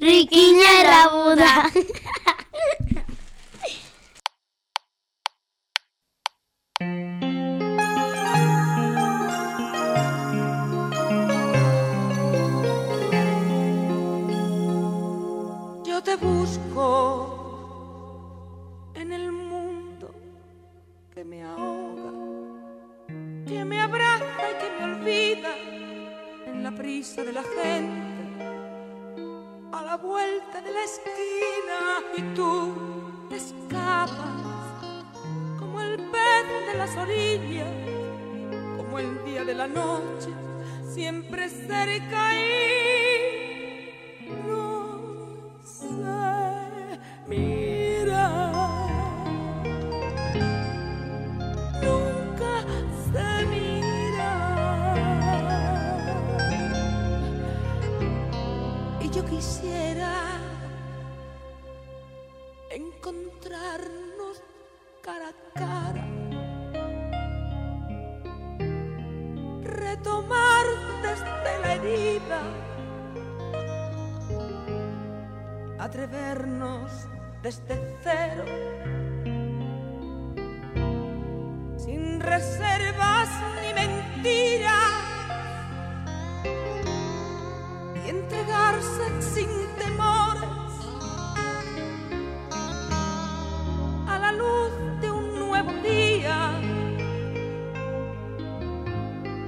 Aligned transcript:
Riquiña 0.00 0.80
era 0.80 1.08
Buda. 1.08 1.70
reservas 82.34 83.28
ni 83.62 83.70
mentiras. 83.80 84.94
Y 88.04 88.08
entregarse 88.08 89.04
sin 89.20 89.50
temores 89.78 90.74
a 94.08 94.18
la 94.18 94.32
luz 94.32 94.72
de 95.00 95.10
un 95.10 95.38
nuevo 95.38 95.72
día, 95.92 96.38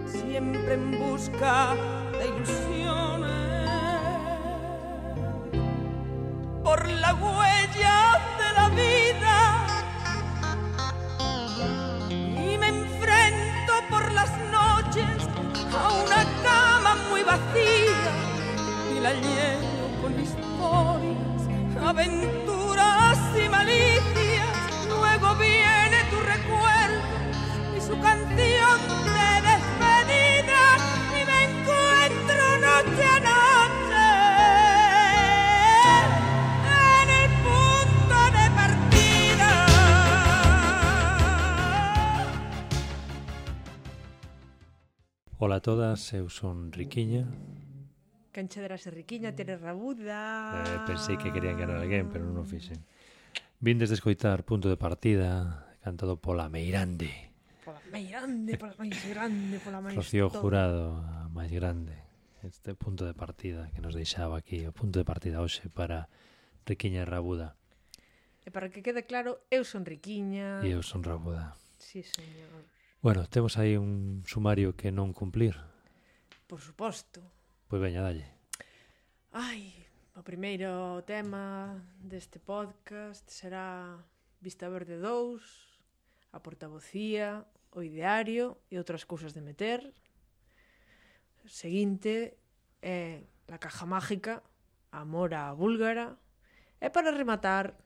siempre 0.07 0.75
en 0.75 0.87
busca 1.01 1.75
la 19.07 19.13
lleno 19.13 19.85
con 20.03 20.13
historias, 20.21 21.41
aventuras 21.81 23.19
y 23.45 23.49
malicias. 23.49 24.57
Luego 24.89 25.29
viene 25.37 25.99
tu 26.11 26.19
recuerdo 26.35 27.15
y 27.77 27.81
su 27.81 27.95
canción 28.01 28.79
de 29.17 29.31
despedida 29.51 30.63
y 31.19 31.23
me 31.31 31.39
encuentro 31.49 32.45
noche 32.67 33.05
a 33.15 33.19
noche 33.31 34.09
en 36.99 37.09
el 37.21 37.31
punto 37.47 38.19
de 38.37 38.45
partida. 38.61 39.51
Ola 45.39 45.57
a 45.57 45.61
todas, 45.61 46.13
eu 46.13 46.29
son 46.29 46.73
Riquiña 46.73 47.25
Cancha 48.37 48.61
de 48.61 48.69
la 48.69 48.77
Serriquiña, 48.77 49.33
mm. 49.33 49.35
Tere 49.35 49.57
Rabuda... 49.57 50.61
Eh, 50.61 50.81
pensei 50.85 51.17
que 51.17 51.33
querían 51.33 51.57
ganar 51.57 51.81
alguén, 51.81 52.13
pero 52.13 52.29
non 52.29 52.37
o 52.37 52.45
fixen. 52.45 52.85
Vindes 53.65 53.89
de 53.89 53.97
escoitar 53.97 54.45
Punto 54.45 54.69
de 54.69 54.77
Partida, 54.77 55.73
cantado 55.81 56.21
pola 56.21 56.53
Meirande. 56.53 57.33
Pola 57.65 57.81
Meirande, 57.89 58.61
pola 58.61 58.77
máis 58.77 58.93
grande, 59.09 59.57
pola 59.65 59.81
máis... 59.81 59.97
Rocío 59.97 60.29
todo. 60.29 60.45
Jurado, 60.45 61.01
a 61.01 61.33
máis 61.33 61.49
grande. 61.49 61.97
Este 62.45 62.77
punto 62.77 63.09
de 63.09 63.17
partida 63.17 63.73
que 63.73 63.81
nos 63.81 63.97
deixaba 63.97 64.37
aquí, 64.37 64.69
o 64.69 64.73
punto 64.77 65.01
de 65.01 65.09
partida 65.09 65.41
hoxe 65.41 65.73
para 65.73 66.13
Riquiña 66.69 67.03
e 67.03 67.09
Rabuda. 67.09 67.57
E 68.45 68.53
para 68.53 68.69
que 68.69 68.85
quede 68.85 69.09
claro, 69.09 69.49
eu 69.49 69.65
son 69.65 69.89
Riquiña... 69.89 70.61
E 70.61 70.77
eu 70.77 70.85
son 70.85 71.01
Rabuda. 71.01 71.57
Sí, 71.81 72.05
señor. 72.05 72.69
Bueno, 73.01 73.25
temos 73.33 73.57
aí 73.57 73.81
un 73.81 74.29
sumario 74.29 74.77
que 74.77 74.93
non 74.93 75.17
cumplir. 75.17 75.57
Por 76.45 76.61
suposto. 76.61 77.36
Pois 77.67 77.83
veña, 77.83 78.03
dalle. 78.03 78.27
Ai, 79.35 79.75
o 80.15 80.23
primeiro 80.23 81.03
tema 81.03 81.83
deste 81.99 82.39
podcast 82.39 83.27
será 83.27 83.99
Vista 84.39 84.71
Verde 84.71 85.03
2, 85.03 85.43
a 86.31 86.39
portavocía, 86.39 87.43
o 87.75 87.83
ideario 87.83 88.63
e 88.71 88.79
outras 88.79 89.03
cousas 89.03 89.35
de 89.35 89.43
meter. 89.43 89.83
O 91.43 91.51
seguinte 91.51 92.39
é 92.83 93.27
La 93.51 93.59
caja 93.59 93.87
mágica, 93.87 94.43
a 94.91 95.03
búlgara. 95.55 96.19
E 96.81 96.91
para 96.91 97.11
rematar, 97.11 97.79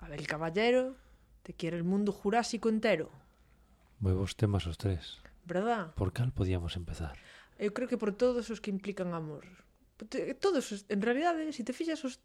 Abel 0.00 0.26
Caballero, 0.26 0.96
Te 1.42 1.54
quiere 1.54 1.76
el 1.76 1.82
mundo 1.82 2.12
jurásico 2.12 2.68
entero. 2.68 3.10
Moi 3.98 4.14
vos 4.14 4.38
temas 4.38 4.62
os 4.70 4.78
tres. 4.78 5.18
Verdad? 5.42 5.90
Por 5.98 6.14
cal 6.14 6.30
podíamos 6.30 6.78
empezar? 6.78 7.18
eu 7.62 7.70
creo 7.70 7.86
que 7.86 7.94
por 7.96 8.10
todos 8.10 8.50
os 8.50 8.58
que 8.58 8.74
implican 8.74 9.14
amor. 9.14 9.46
Todos, 10.42 10.74
os, 10.74 10.82
en 10.90 10.98
realidade, 10.98 11.46
se 11.54 11.62
si 11.62 11.62
te 11.62 11.70
fixas, 11.70 12.02
os, 12.02 12.18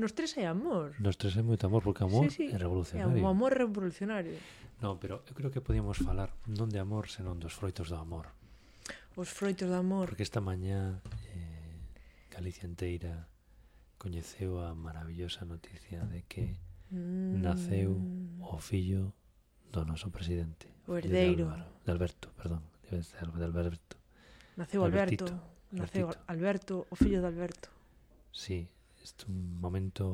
nos 0.00 0.16
tres 0.16 0.40
hai 0.40 0.48
amor. 0.48 0.96
Nos 0.96 1.20
tres 1.20 1.36
hai 1.36 1.44
moito 1.44 1.68
amor, 1.68 1.84
porque 1.84 2.00
amor 2.00 2.32
sí, 2.32 2.48
sí. 2.48 2.54
é 2.54 2.56
revolucionario. 2.56 3.12
É 3.12 3.20
un 3.20 3.28
amor 3.28 3.52
revolucionario. 3.52 4.40
Non, 4.80 4.96
pero 4.96 5.20
eu 5.28 5.34
creo 5.36 5.52
que 5.52 5.60
podíamos 5.60 6.00
falar 6.00 6.32
non 6.48 6.72
de 6.72 6.80
amor, 6.80 7.12
senón 7.12 7.36
dos 7.36 7.52
froitos 7.52 7.92
do 7.92 8.00
amor. 8.00 8.32
Os 9.20 9.28
froitos 9.28 9.68
do 9.68 9.76
amor. 9.76 10.08
Porque 10.08 10.24
esta 10.24 10.40
mañá 10.40 11.04
eh, 11.36 11.60
Galicia 12.32 12.64
inteira 12.64 13.28
coñeceu 14.00 14.64
a 14.64 14.72
maravillosa 14.72 15.44
noticia 15.44 16.08
de 16.08 16.24
que 16.24 16.56
mm. 16.88 17.36
naceu 17.44 18.00
o 18.40 18.56
fillo 18.56 19.12
do 19.68 19.84
noso 19.84 20.08
presidente. 20.08 20.72
O 20.88 20.96
herdeiro. 20.96 21.44
De, 21.44 21.52
Álvaro, 21.52 21.68
de 21.84 21.90
Alberto, 21.92 22.26
perdón. 22.32 22.64
De 22.88 23.44
Alberto. 23.44 23.99
Naceu 24.60 24.84
Alberto, 24.84 25.24
Albertito, 25.24 25.72
naceu 25.72 26.06
Albertito. 26.12 26.28
Alberto, 26.28 26.74
o 26.92 26.94
fillo 26.94 27.24
de 27.24 27.28
Alberto. 27.32 27.72
Sí, 28.28 28.68
este 29.00 29.24
un 29.24 29.56
momento 29.56 30.04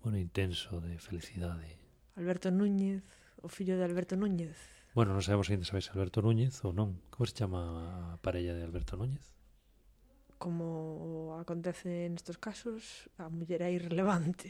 bueno 0.00 0.16
intenso 0.16 0.80
de 0.80 0.96
felicidade. 0.96 1.76
Alberto 2.16 2.48
Núñez, 2.48 3.04
o 3.44 3.52
fillo 3.52 3.76
de 3.76 3.84
Alberto 3.84 4.16
Núñez. 4.16 4.56
Bueno, 4.96 5.12
non 5.12 5.20
sabemos 5.20 5.52
ainda 5.52 5.68
sabes 5.68 5.92
Alberto 5.92 6.24
Núñez 6.24 6.64
ou 6.64 6.72
non. 6.72 6.96
Como 7.12 7.28
se 7.28 7.36
chama 7.36 8.16
a 8.16 8.20
parella 8.24 8.56
de 8.56 8.64
Alberto 8.64 8.96
Núñez? 8.96 9.36
Como 10.40 11.36
acontece 11.36 12.08
nestos 12.08 12.40
casos, 12.40 13.12
a 13.20 13.28
muller 13.28 13.60
é 13.60 13.68
irrelevante. 13.68 14.48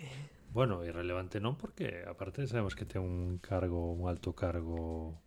Bueno, 0.54 0.86
irrelevante 0.86 1.42
non 1.42 1.58
porque 1.58 2.06
aparte 2.06 2.46
sabemos 2.46 2.78
que 2.78 2.86
ten 2.86 3.02
un 3.02 3.42
cargo, 3.42 3.90
un 3.90 4.06
alto 4.06 4.30
cargo 4.38 5.18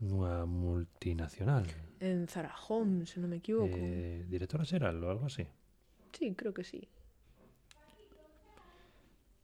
una 0.00 0.46
multinacional. 0.46 1.66
En 2.00 2.26
Zara 2.28 2.54
Home, 2.68 3.06
si 3.06 3.20
non 3.20 3.30
me 3.30 3.38
equivoco. 3.38 3.76
Eh, 3.76 4.26
directora 4.28 4.64
Xeral 4.64 4.98
ou 5.00 5.08
algo 5.10 5.26
así. 5.26 5.46
Sí, 6.12 6.34
creo 6.34 6.52
que 6.52 6.64
sí. 6.64 6.88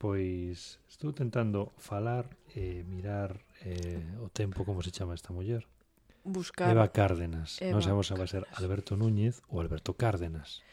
Pois 0.00 0.80
estou 0.88 1.12
tentando 1.12 1.76
falar 1.76 2.24
e 2.56 2.80
eh, 2.80 2.88
mirar 2.88 3.44
eh, 3.60 4.00
o 4.20 4.32
tempo 4.32 4.64
como 4.64 4.80
se 4.80 4.90
chama 4.92 5.12
esta 5.12 5.32
muller. 5.32 5.68
Buscar 6.24 6.72
Eva 6.72 6.88
Cárdenas. 6.88 7.60
Eva 7.60 7.76
non 7.76 7.84
sabemos 7.84 8.08
se 8.08 8.16
vai 8.16 8.28
ser 8.28 8.44
Alberto 8.56 8.96
Núñez 8.96 9.44
ou 9.48 9.60
Alberto 9.60 9.96
Cárdenas. 9.96 10.64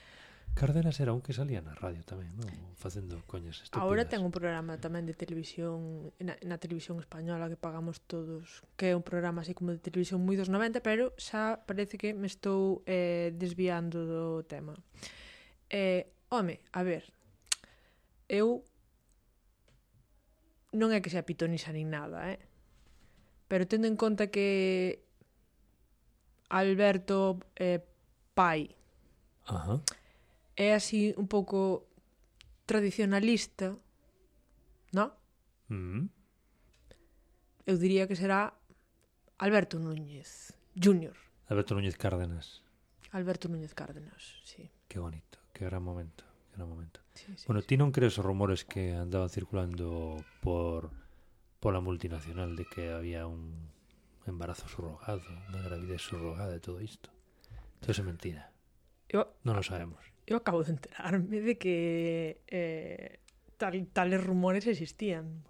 Cárdenas 0.57 0.99
era 0.99 1.13
un 1.13 1.21
que 1.21 1.37
salía 1.37 1.61
na 1.61 1.77
radio 1.77 2.01
tamén, 2.01 2.33
non? 2.33 2.49
Facendo 2.73 3.21
coñas 3.29 3.61
estúpidas. 3.61 3.77
Ahora 3.77 4.09
ten 4.09 4.25
un 4.25 4.33
programa 4.33 4.81
tamén 4.81 5.05
de 5.05 5.13
televisión 5.13 6.09
na, 6.17 6.33
na 6.41 6.57
televisión 6.57 6.97
española 6.97 7.45
que 7.45 7.61
pagamos 7.61 8.01
todos, 8.09 8.65
que 8.73 8.89
é 8.89 8.97
un 8.97 9.05
programa 9.05 9.45
así 9.45 9.53
como 9.53 9.69
de 9.69 9.77
televisión 9.77 10.25
moi 10.25 10.33
dos 10.33 10.49
90, 10.49 10.81
pero 10.81 11.13
xa 11.21 11.61
parece 11.69 12.01
que 12.01 12.17
me 12.17 12.25
estou 12.25 12.81
eh, 12.89 13.37
desviando 13.37 14.01
do 14.09 14.41
tema. 14.49 14.73
Eh, 15.69 16.09
home, 16.33 16.57
a 16.73 16.81
ver, 16.81 17.05
eu 18.25 18.65
non 20.73 20.89
é 20.89 21.05
que 21.05 21.13
sea 21.13 21.21
pitonisa 21.21 21.69
nin 21.69 21.93
nada, 21.93 22.33
eh? 22.33 22.41
Pero 23.45 23.69
tendo 23.69 23.85
en 23.85 23.93
conta 23.93 24.33
que 24.33 25.05
Alberto 26.49 27.45
eh, 27.61 27.77
pai 28.33 28.73
Ajá. 29.45 29.77
Uh 29.77 29.85
-huh 29.85 29.96
é 30.57 30.73
así 30.73 31.13
un 31.15 31.29
pouco 31.29 31.85
tradicionalista, 32.65 33.77
no? 34.91 35.13
Mm. 35.69 36.09
Eu 37.69 37.77
diría 37.77 38.09
que 38.09 38.17
será 38.17 38.57
Alberto 39.37 39.77
Núñez 39.77 40.57
Júnior. 40.73 41.15
Alberto 41.47 41.77
Núñez 41.77 41.95
Cárdenas. 41.95 42.65
Alberto 43.13 43.47
Núñez 43.47 43.77
Cárdenas, 43.77 44.41
sí. 44.43 44.67
Qué 44.89 44.99
bonito, 44.99 45.37
qué 45.53 45.65
gran 45.65 45.83
momento, 45.83 46.25
qué 46.49 46.57
gran 46.57 46.67
momento. 46.67 46.99
Sí, 47.13 47.31
sí, 47.37 47.45
bueno, 47.45 47.61
sí. 47.61 47.67
ti 47.69 47.75
non 47.77 47.93
crees 47.93 48.17
os 48.17 48.25
rumores 48.25 48.65
que 48.65 48.97
andaban 48.97 49.29
circulando 49.29 50.17
por 50.41 50.89
pola 51.61 51.79
multinacional 51.79 52.57
de 52.57 52.65
que 52.65 52.89
había 52.89 53.29
un 53.29 53.69
embarazo 54.25 54.65
surrogado, 54.67 55.23
unha 55.53 55.61
gravidez 55.61 56.01
surrogada 56.01 56.57
e 56.57 56.63
todo 56.63 56.81
isto. 56.81 57.13
Todo 57.79 57.93
é 57.93 58.03
mentira. 58.03 58.49
Eu... 59.07 59.23
Non 59.45 59.55
o 59.55 59.63
sabemos 59.63 60.16
eu 60.27 60.35
acabo 60.35 60.59
de 60.61 60.75
enterarme 60.75 61.39
de 61.39 61.55
que 61.55 62.43
eh, 62.51 63.23
tal, 63.55 63.73
tales 63.95 64.19
rumores 64.19 64.67
existían. 64.67 65.47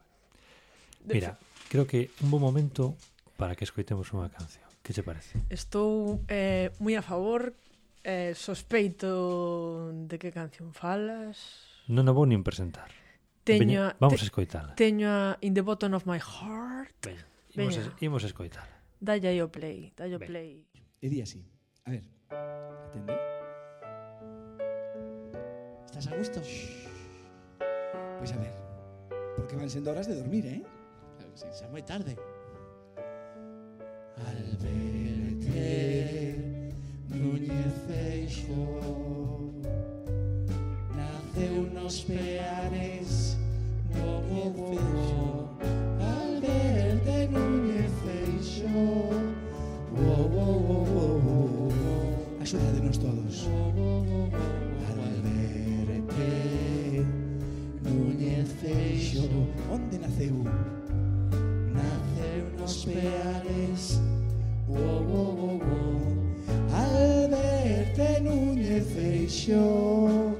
De 1.01 1.18
Mira, 1.18 1.33
fe... 1.33 1.74
creo 1.74 1.85
que 1.89 2.13
un 2.21 2.29
bom 2.29 2.39
momento 2.39 2.95
para 3.41 3.57
que 3.57 3.65
escoitemos 3.65 4.13
unha 4.13 4.29
canción. 4.29 4.69
Que 4.85 4.94
se 4.94 5.01
parece? 5.01 5.41
Estou 5.50 6.21
eh, 6.29 6.71
moi 6.77 6.94
a 6.95 7.03
favor 7.03 7.57
eh, 8.06 8.38
sospeito 8.38 9.91
de 9.91 10.15
que 10.21 10.29
canción 10.29 10.71
falas. 10.71 11.68
Non 11.89 12.06
a 12.06 12.13
vou 12.13 12.30
nin 12.30 12.45
presentar. 12.45 12.94
Teño, 13.41 13.89
Veña, 13.89 13.97
vamos 13.97 14.21
te, 14.21 14.23
a 14.23 14.30
escoitala. 14.30 14.71
Teño 14.77 15.09
a 15.09 15.19
In 15.41 15.57
the 15.57 15.65
Bottom 15.65 15.97
of 15.97 16.06
My 16.06 16.21
Heart. 16.21 17.01
Veña, 17.01 17.25
Veña. 17.57 17.73
Imos, 17.73 17.75
a, 17.81 17.91
imos 18.00 18.21
a 18.23 18.30
escoitala. 18.30 18.75
Dalle 19.01 19.27
aí 19.27 19.41
o 19.41 19.50
play, 19.50 19.91
dalle 19.97 20.15
o 20.15 20.21
play. 20.21 20.69
E 21.01 21.07
di 21.09 21.19
así. 21.19 21.41
A 21.83 21.91
ver, 21.91 22.06
atende. 22.30 23.12
Atende. 23.12 23.36
¿Estás 25.97 26.13
a 26.13 26.17
gusto? 26.17 26.41
Pues 28.19 28.31
a 28.31 28.38
ver, 28.38 28.53
porque 29.35 29.55
van 29.55 29.67
siendo 29.67 29.89
horas 29.89 30.05
de 30.05 30.13
dormir, 30.13 30.45
¿eh? 30.45 30.61
Se 31.33 31.47
es 31.47 31.71
muy 31.71 31.81
tarde. 31.81 32.15
Al 34.27 34.57
verte, 34.61 36.35
Núñez 37.09 37.89
Eijo, 37.89 39.51
nace 40.95 41.51
unos 41.51 42.01
peares, 42.01 43.35
no 43.95 44.21
puedo. 44.53 45.49
Al 45.99 46.41
verte, 46.41 47.27
Núñez 47.29 47.91
Eijo, 48.23 49.09
wow, 49.95 50.29
wow, 50.29 50.59
wow, 50.59 50.85
wow, 50.85 51.19
wow. 51.19 51.71
ayúdanos 52.39 52.99
todos. 52.99 53.47
nace 58.73 59.13
yo? 59.13 59.21
¿Onde 59.71 59.99
naceu? 59.99 60.43
Naceu 61.73 62.45
nos 62.59 62.85
peares 62.85 64.01
Uou, 64.67 64.79
uou, 64.79 65.35
uou, 65.37 65.61
uou 65.67 66.17
Alberte 66.73 68.21
Núñez 68.21 68.85
Feixo 68.93 70.35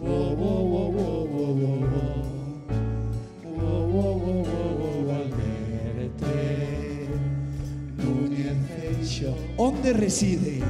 Uou, 0.00 0.36
uou, 0.38 0.62
uou, 0.70 0.94
uou, 0.94 1.28
uou, 1.28 1.54
uou 1.58 1.82
Uou, 3.44 3.82
uou, 3.92 4.16
uou, 4.18 4.46
uou, 4.46 4.72
uou 4.80 5.10
Alberte 5.10 6.38
Núñez 7.98 8.58
Feixo 8.66 9.34
Onde 9.56 9.92
reside? 9.92 10.62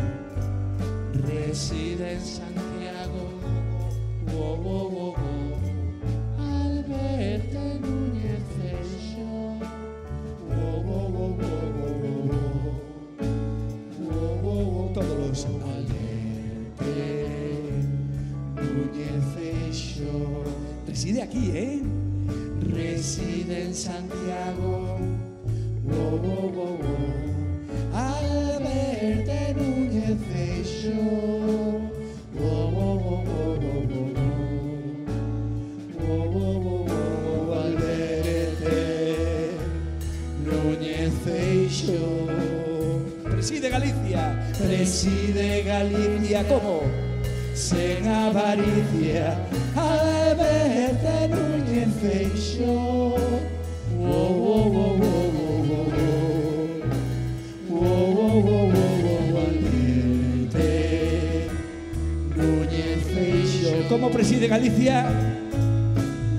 Como 63.89 64.11
preside 64.11 64.49
Galicia? 64.49 65.07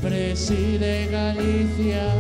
Preside 0.01 1.07
Galicia 1.11 2.11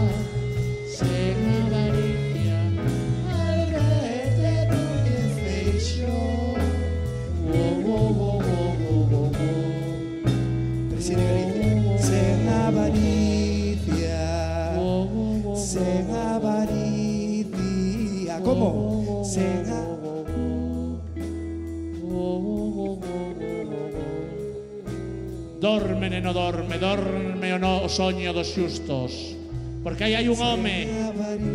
dorme, 25.79 26.09
neno, 26.09 26.33
dorme, 26.33 26.77
dorme 26.77 27.53
o, 27.53 27.59
no, 27.59 27.83
o 27.83 27.89
soño 27.89 28.33
dos 28.33 28.51
xustos. 28.51 29.35
Porque 29.79 30.03
aí 30.03 30.13
hai 30.19 30.27
un 30.27 30.35
home 30.35 30.83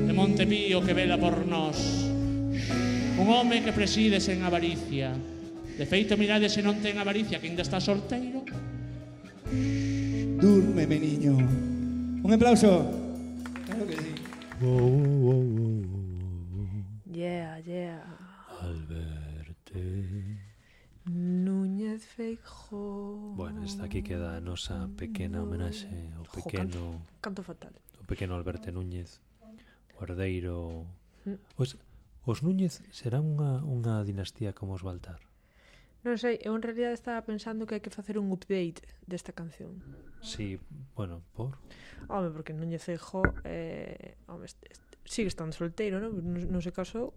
de 0.09 0.13
Montepío 0.17 0.81
que 0.81 0.97
vela 0.97 1.21
por 1.21 1.45
nós. 1.45 2.09
Un 3.21 3.27
home 3.29 3.61
que 3.61 3.77
preside 3.77 4.25
sen 4.25 4.41
avaricia. 4.41 5.13
De 5.77 5.85
feito, 5.85 6.17
mirade 6.17 6.49
se 6.49 6.65
non 6.65 6.81
ten 6.81 6.97
avaricia, 6.97 7.37
que 7.37 7.53
ainda 7.53 7.61
está 7.61 7.85
solteiro. 7.85 8.49
Durme, 10.41 10.89
meniño. 10.89 11.37
Un 12.25 12.31
aplauso. 12.33 12.89
Claro 13.69 13.85
que 13.85 13.97
sí. 14.01 14.13
Oh, 14.65 14.73
oh, 14.73 15.21
oh, 15.29 15.45
oh. 15.61 15.85
oh. 15.85 16.73
Yeah, 17.13 17.61
yeah. 17.61 18.01
Al 18.65 18.81
verte. 18.89 20.34
Núñez 21.15 22.05
Feijó 22.05 23.35
Bueno, 23.37 23.63
está 23.63 23.85
aquí 23.85 24.03
queda 24.03 24.35
a 24.35 24.43
nosa 24.43 24.91
pequena 24.99 25.47
homenaxe 25.47 26.11
ao 26.19 26.27
pequeno 26.27 26.99
jo, 27.23 27.23
canto, 27.23 27.39
canto 27.39 27.43
fatal 27.47 27.75
O 28.03 28.05
pequeno 28.11 28.35
Alberto 28.35 28.75
Núñez 28.75 29.23
Guardeiro 29.95 30.91
mm. 31.23 31.39
Os, 31.55 31.79
os 32.27 32.43
Núñez 32.43 32.83
será 32.91 33.23
unha, 33.23 33.63
unha 33.63 34.03
dinastía 34.03 34.51
como 34.59 34.75
os 34.75 34.83
Baltar 34.83 35.23
Non 36.03 36.19
sei, 36.19 36.43
eu 36.43 36.53
en 36.59 36.67
realidad 36.67 36.91
estaba 36.91 37.23
pensando 37.23 37.63
que 37.63 37.79
hai 37.79 37.83
que 37.85 37.95
facer 37.95 38.19
un 38.21 38.29
update 38.29 38.85
desta 39.09 39.33
canción. 39.33 39.81
Sí, 40.21 40.61
bueno, 40.93 41.25
por? 41.33 41.57
Home, 42.13 42.29
porque 42.29 42.53
Núñez 42.53 42.85
Feijó 42.85 43.25
eh, 43.49 44.21
home, 44.29 44.45
este, 44.45 44.69
este, 44.69 44.99
sigue 45.09 45.33
estando 45.33 45.57
solteiro, 45.57 46.05
non? 46.05 46.13
Non, 46.13 46.59
non 46.59 46.61
se 46.61 46.77
casou 46.77 47.17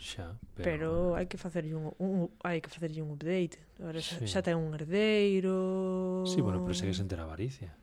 Xa, 0.00 0.32
pero, 0.56 0.64
pero 0.64 0.90
hai 1.12 1.28
que 1.28 1.36
facerlle 1.36 1.76
un, 1.76 1.92
un 2.00 2.32
hai 2.40 2.64
que 2.64 2.72
facerlle 2.72 3.04
un 3.04 3.12
update. 3.12 3.60
Agora 3.76 4.00
sí. 4.00 4.16
xa, 4.24 4.40
xa 4.40 4.40
ten 4.40 4.56
un 4.56 4.72
herdeiro. 4.72 6.24
Sí, 6.24 6.40
bueno, 6.40 6.64
pero 6.64 6.72
segue 6.72 6.96
sen 6.96 7.04
ter 7.04 7.20
avaricia. 7.20 7.76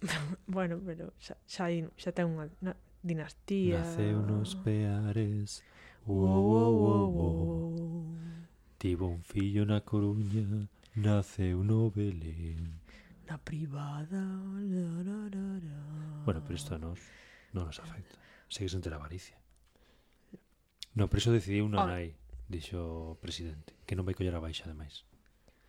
bueno, 0.48 0.80
pero 0.80 1.12
xa 1.20 1.36
xa, 1.44 1.68
hai, 1.68 1.84
xa 2.00 2.16
ten 2.16 2.32
unha, 2.32 2.48
na, 2.64 2.72
dinastía. 3.04 3.84
Naceu 3.84 4.24
nos 4.24 4.56
peares. 4.56 5.60
Wow, 6.08 6.40
wow, 6.48 6.72
wow, 6.72 7.06
wow. 7.12 7.76
Tivo 8.80 9.12
un 9.12 9.20
fillo 9.20 9.68
na 9.68 9.84
Coruña, 9.84 10.64
naceu 10.96 11.60
no 11.60 11.92
Belén. 11.92 12.80
Na 13.28 13.36
privada. 13.36 14.24
La, 14.64 14.88
la, 15.04 15.18
la, 15.28 15.46
la. 15.60 15.78
Bueno, 16.24 16.40
pero 16.40 16.56
isto 16.56 16.72
a 16.72 16.80
nos 16.80 17.04
non 17.52 17.68
nos 17.68 17.76
afecta. 17.84 18.16
Segues 18.48 18.72
entre 18.72 18.92
a 18.92 18.98
avaricia. 18.98 19.39
No, 20.94 21.06
pero 21.06 21.18
iso 21.22 21.30
decidiu 21.30 21.70
non 21.70 21.86
ah. 21.86 22.02
dixo 22.50 23.14
o 23.14 23.18
presidente, 23.22 23.78
que 23.86 23.94
non 23.94 24.02
vai 24.02 24.14
coller 24.18 24.34
a 24.34 24.42
baixa, 24.42 24.66
ademais. 24.66 25.06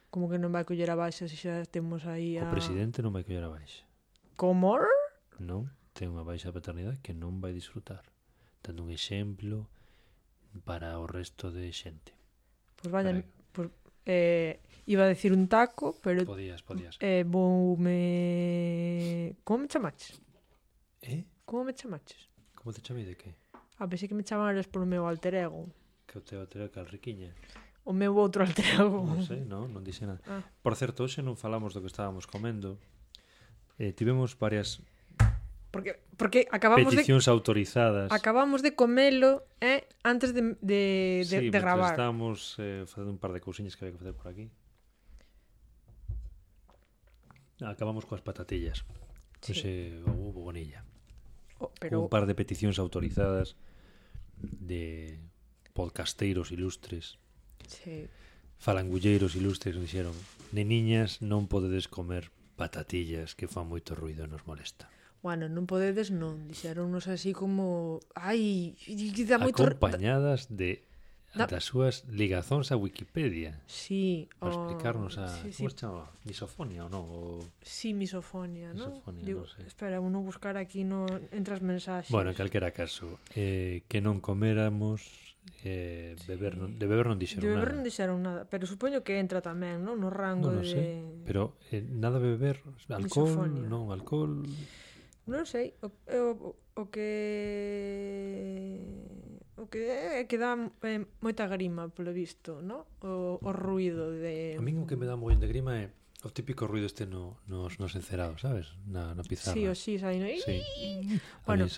Como 0.10 0.28
que 0.28 0.42
non 0.42 0.52
vai 0.52 0.66
coller 0.66 0.90
a 0.92 0.98
baixa 0.98 1.30
se 1.30 1.38
xa 1.38 1.64
temos 1.70 2.04
aí 2.10 2.36
a... 2.36 2.44
O 2.44 2.52
presidente 2.52 3.06
non 3.06 3.14
vai 3.14 3.24
coller 3.24 3.46
a 3.46 3.54
baixa. 3.54 3.86
Como? 4.36 4.82
Non, 5.38 5.70
ten 5.94 6.12
unha 6.12 6.26
baixa 6.26 6.50
de 6.50 6.58
paternidade 6.58 7.00
que 7.06 7.14
non 7.14 7.38
vai 7.40 7.54
disfrutar. 7.54 8.04
Dando 8.66 8.84
un 8.84 8.92
exemplo 8.92 9.70
para 10.66 10.98
o 11.00 11.06
resto 11.06 11.54
de 11.54 11.70
xente. 11.72 12.12
Pois 12.76 12.90
pues 12.90 12.92
vaya, 12.92 13.14
para... 13.14 13.24
Pois, 13.54 13.70
eh, 14.06 14.60
iba 14.90 15.04
a 15.04 15.08
decir 15.08 15.32
un 15.32 15.48
taco, 15.48 15.96
pero... 16.02 16.26
Podías, 16.26 16.62
podías. 16.64 16.98
Eh, 17.00 17.24
vou 17.24 17.78
me... 17.78 19.38
Como 19.44 19.64
me 19.64 19.68
chamaches? 19.68 20.20
Eh? 21.02 21.24
Como 21.46 21.64
me 21.64 21.74
chamaches? 21.74 22.30
Como 22.56 22.74
te 22.74 22.82
chamei 22.82 23.06
de 23.06 23.16
que? 23.16 23.36
A 23.82 23.90
pensei 23.90 24.06
que 24.06 24.14
me 24.14 24.22
chamaras 24.22 24.70
polo 24.70 24.86
meu 24.86 25.10
alter 25.10 25.34
ego. 25.34 25.66
Que 26.06 26.20
o 26.20 26.22
teu 26.22 26.38
alter 26.38 26.70
ego 26.70 26.78
calriquiña. 26.78 27.34
O 27.82 27.98
meu 27.98 28.14
outro 28.14 28.46
alter 28.46 28.78
ego. 28.78 29.02
Non 29.02 29.26
sei, 29.26 29.42
non, 29.42 29.74
non 29.74 29.82
dixe 29.82 30.06
nada. 30.06 30.22
Ah. 30.30 30.46
Por 30.62 30.78
certo, 30.78 31.02
hoxe 31.02 31.26
non 31.26 31.34
falamos 31.34 31.74
do 31.74 31.82
que 31.82 31.90
estábamos 31.90 32.30
comendo. 32.30 32.78
Eh, 33.82 33.90
tivemos 33.90 34.38
varias 34.38 34.86
porque 35.74 35.98
porque 36.14 36.46
acabamos 36.54 36.94
peticións 36.94 37.26
de 37.26 37.34
autorizadas. 37.34 38.14
Acabamos 38.14 38.62
de 38.62 38.78
comelo 38.78 39.50
eh 39.58 39.90
antes 40.06 40.38
de 40.38 40.54
de 40.62 41.26
de, 41.26 41.42
sí, 41.42 41.50
de 41.50 41.58
gravar. 41.58 41.98
Estamos 41.98 42.62
eh, 42.62 42.86
facendo 42.86 43.10
un 43.10 43.18
par 43.18 43.34
de 43.34 43.42
cousiñas 43.42 43.74
que 43.74 43.82
había 43.82 43.98
que 43.98 44.02
facer 44.06 44.14
por 44.14 44.30
aquí. 44.30 44.46
Acabamos 47.66 48.06
coas 48.06 48.22
patatillas. 48.22 48.86
Sí. 49.42 49.58
Ese 49.58 49.72
houve 50.06 50.38
bonilla. 50.38 50.86
Oh, 51.58 51.74
pero... 51.82 52.06
Un 52.06 52.14
par 52.14 52.30
de 52.30 52.38
peticións 52.38 52.78
autorizadas. 52.78 53.58
Mm 53.58 53.71
de 54.42 55.18
podcasteiros 55.74 56.52
ilustres. 56.52 57.18
Sí. 57.68 58.08
Falangulleiros 58.62 59.34
ilustres 59.34 59.74
nos 59.74 59.90
dixeron, 59.90 60.16
neniñas, 60.54 61.22
non 61.26 61.50
podedes 61.50 61.90
comer 61.90 62.30
patatillas 62.60 63.34
que 63.34 63.50
fan 63.50 63.66
moito 63.66 63.98
ruido 63.98 64.28
e 64.28 64.30
nos 64.30 64.46
molesta. 64.46 64.86
Bueno, 65.22 65.50
non 65.50 65.66
podedes 65.70 66.10
non, 66.10 66.50
dixeronnos 66.50 67.06
así 67.10 67.34
como, 67.34 67.98
ai, 68.18 68.74
dá 69.26 69.38
moito 69.42 69.66
acompañadas 69.66 70.50
de 70.50 70.86
da... 71.34 71.48
das 71.48 71.64
súas 71.64 72.04
ligazóns 72.12 72.72
a 72.72 72.78
Wikipedia. 72.78 73.64
Sí, 73.68 74.28
para 74.40 74.52
o... 74.52 74.68
explicarnos 74.68 75.16
a 75.18 75.32
sí, 75.32 75.52
sí. 75.52 75.64
como 75.64 75.72
chama? 75.72 76.04
misofonia 76.28 76.84
ou 76.86 76.92
non? 76.92 77.04
O... 77.08 77.20
Sí, 77.64 77.96
misofonia, 77.96 78.76
¿no? 78.76 78.92
Misofonia, 78.92 79.24
Digo, 79.24 79.48
non 79.48 79.52
sei. 79.52 79.64
Espera, 79.64 80.04
uno 80.04 80.20
buscar 80.20 80.60
aquí 80.60 80.84
no 80.84 81.08
entre 81.32 81.56
as 81.56 81.64
mensaxes. 81.64 82.12
Bueno, 82.12 82.36
en 82.36 82.38
calquera 82.38 82.76
caso, 82.76 83.20
eh, 83.36 83.88
que 83.88 84.04
non 84.04 84.20
coméramos 84.20 85.32
eh, 85.64 86.20
sí. 86.20 86.28
beber 86.28 86.60
non, 86.60 86.76
de 86.76 86.86
beber 86.86 87.08
non 87.08 87.18
dixeron 87.18 87.48
nada. 87.48 87.52
De 87.52 87.56
beber 87.56 87.72
nada. 87.72 87.78
non 87.80 87.88
dixeron 87.88 88.18
nada, 88.20 88.42
pero 88.52 88.68
supoño 88.68 89.02
que 89.02 89.16
entra 89.18 89.40
tamén, 89.40 89.82
non? 89.82 89.98
No 90.04 90.12
rango 90.12 90.52
non, 90.52 90.60
non 90.60 90.68
de 90.68 90.76
sei, 90.76 91.00
pero 91.24 91.56
eh, 91.72 91.80
nada 91.80 92.20
beber, 92.20 92.60
alcohol, 92.92 93.32
misofonia. 93.32 93.72
non 93.72 93.90
alcohol. 93.96 94.44
Non 95.32 95.46
sei, 95.48 95.72
o, 95.80 95.88
o, 96.12 96.60
o 96.76 96.84
que 96.92 97.08
o 99.62 99.70
que 99.70 99.78
é 99.86 100.26
que 100.26 100.42
dá 100.42 100.58
eh, 100.58 101.06
moita 101.22 101.46
grima, 101.46 101.90
polo 101.94 102.10
visto, 102.10 102.66
no? 102.66 102.98
O, 103.06 103.38
o 103.38 103.52
ruido 103.54 104.10
de... 104.18 104.58
A 104.58 104.62
min 104.66 104.82
o 104.82 104.90
que 104.90 104.98
me 104.98 105.06
dá 105.06 105.14
moi 105.14 105.38
de 105.38 105.46
grima 105.46 105.78
é 105.78 105.94
o 106.26 106.30
típico 106.34 106.66
ruido 106.66 106.90
este 106.90 107.06
no, 107.06 107.38
nos, 107.46 107.78
nos 107.78 107.94
encerados, 107.94 108.42
sabes? 108.42 108.74
Na, 108.90 109.14
na 109.14 109.22
pizarra. 109.22 109.54
Sí, 109.54 109.70
o 109.70 109.76
sí, 109.78 110.02
sai, 110.02 110.18
no? 110.18 110.26
Sí. 110.42 110.66
Bueno, 111.46 111.70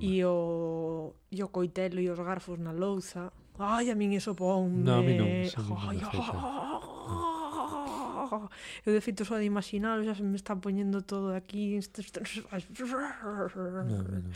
e 0.00 0.24
o, 0.24 1.16
e 1.32 1.40
o 1.40 1.48
coitelo 1.48 2.00
e 2.00 2.12
os 2.12 2.20
garfos 2.20 2.60
na 2.60 2.76
louza. 2.76 3.32
Ai, 3.56 3.88
a 3.88 3.96
min 3.96 4.12
iso 4.12 4.36
ponme... 4.36 4.84
No, 4.84 5.00
a 5.00 5.02
min 5.04 5.16
non. 5.16 5.28
Ai, 5.88 6.00
oh, 6.04 6.54
Eu 8.84 8.92
de 8.92 9.00
feito 9.00 9.24
só 9.24 9.36
de 9.36 9.44
imaginar 9.44 10.00
xa 10.04 10.14
se 10.16 10.24
me 10.24 10.36
está 10.36 10.56
poñendo 10.56 11.02
todo 11.04 11.32
aquí. 11.32 11.80
No, 13.84 14.00
no. 14.00 14.30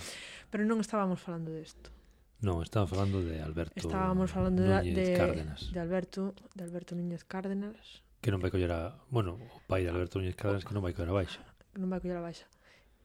Pero 0.51 0.63
non 0.65 0.81
estábamos 0.81 1.21
falando 1.21 1.53
desto. 1.53 1.98
Non, 2.39 2.63
estaba 2.63 2.87
falando 2.87 3.19
de 3.19 3.43
Alberto 3.43 3.75
Estábamos 3.75 4.31
falando 4.31 4.63
Núñez 4.63 4.95
de, 4.95 5.11
de, 5.11 5.19
Cárdenas. 5.19 5.61
de 5.75 5.79
Alberto, 5.83 6.39
de 6.55 6.63
Alberto 6.63 6.95
Núñez 6.95 7.27
Cárdenas. 7.27 8.07
Que 8.23 8.31
non 8.31 8.39
vai 8.39 8.55
coller 8.55 8.71
a... 8.71 8.95
Bueno, 9.11 9.43
o 9.43 9.59
pai 9.67 9.83
de 9.83 9.91
Alberto 9.91 10.23
Núñez 10.23 10.39
Cárdenas 10.39 10.63
que 10.63 10.71
non 10.71 10.79
vai 10.79 10.95
coller 10.95 11.11
a 11.11 11.19
baixa. 11.19 11.43
Non 11.75 11.91
vai 11.91 11.99
coller 11.99 12.15
a 12.15 12.23
baixa. 12.23 12.47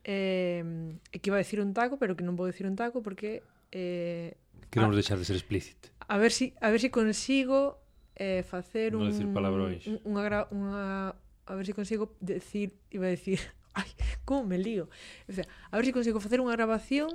Eh, 0.05 0.61
e 1.09 1.17
que 1.17 1.33
iba 1.33 1.41
a 1.41 1.41
decir 1.41 1.57
un 1.57 1.73
taco, 1.73 1.97
pero 1.97 2.13
que 2.13 2.21
non 2.21 2.37
vou 2.37 2.45
decir 2.45 2.69
un 2.69 2.77
taco 2.77 3.01
porque... 3.01 3.41
Eh, 3.73 4.37
Queremos 4.69 4.93
a, 4.93 5.01
deixar 5.01 5.17
de 5.17 5.25
ser 5.25 5.33
explícito. 5.33 5.89
A 6.05 6.21
ver 6.21 6.29
si, 6.29 6.53
a 6.61 6.69
ver 6.69 6.77
si 6.77 6.93
consigo 6.93 7.81
eh, 8.13 8.45
facer 8.45 8.93
non 8.93 9.09
un... 9.09 9.17
Decir 9.17 9.33
palabróns. 9.33 9.81
Un, 9.89 9.97
unha, 10.13 10.45
unha, 10.53 11.17
a 11.17 11.53
ver 11.57 11.65
si 11.65 11.73
consigo 11.73 12.13
decir... 12.21 12.77
Iba 12.93 13.09
a 13.09 13.13
decir... 13.17 13.41
Ai, 13.73 13.89
como 14.29 14.45
me 14.45 14.61
lío. 14.61 14.93
O 15.25 15.33
sea, 15.33 15.49
a 15.73 15.73
ver 15.81 15.89
si 15.89 15.93
consigo 15.97 16.21
facer 16.21 16.37
unha 16.37 16.53
grabación 16.53 17.09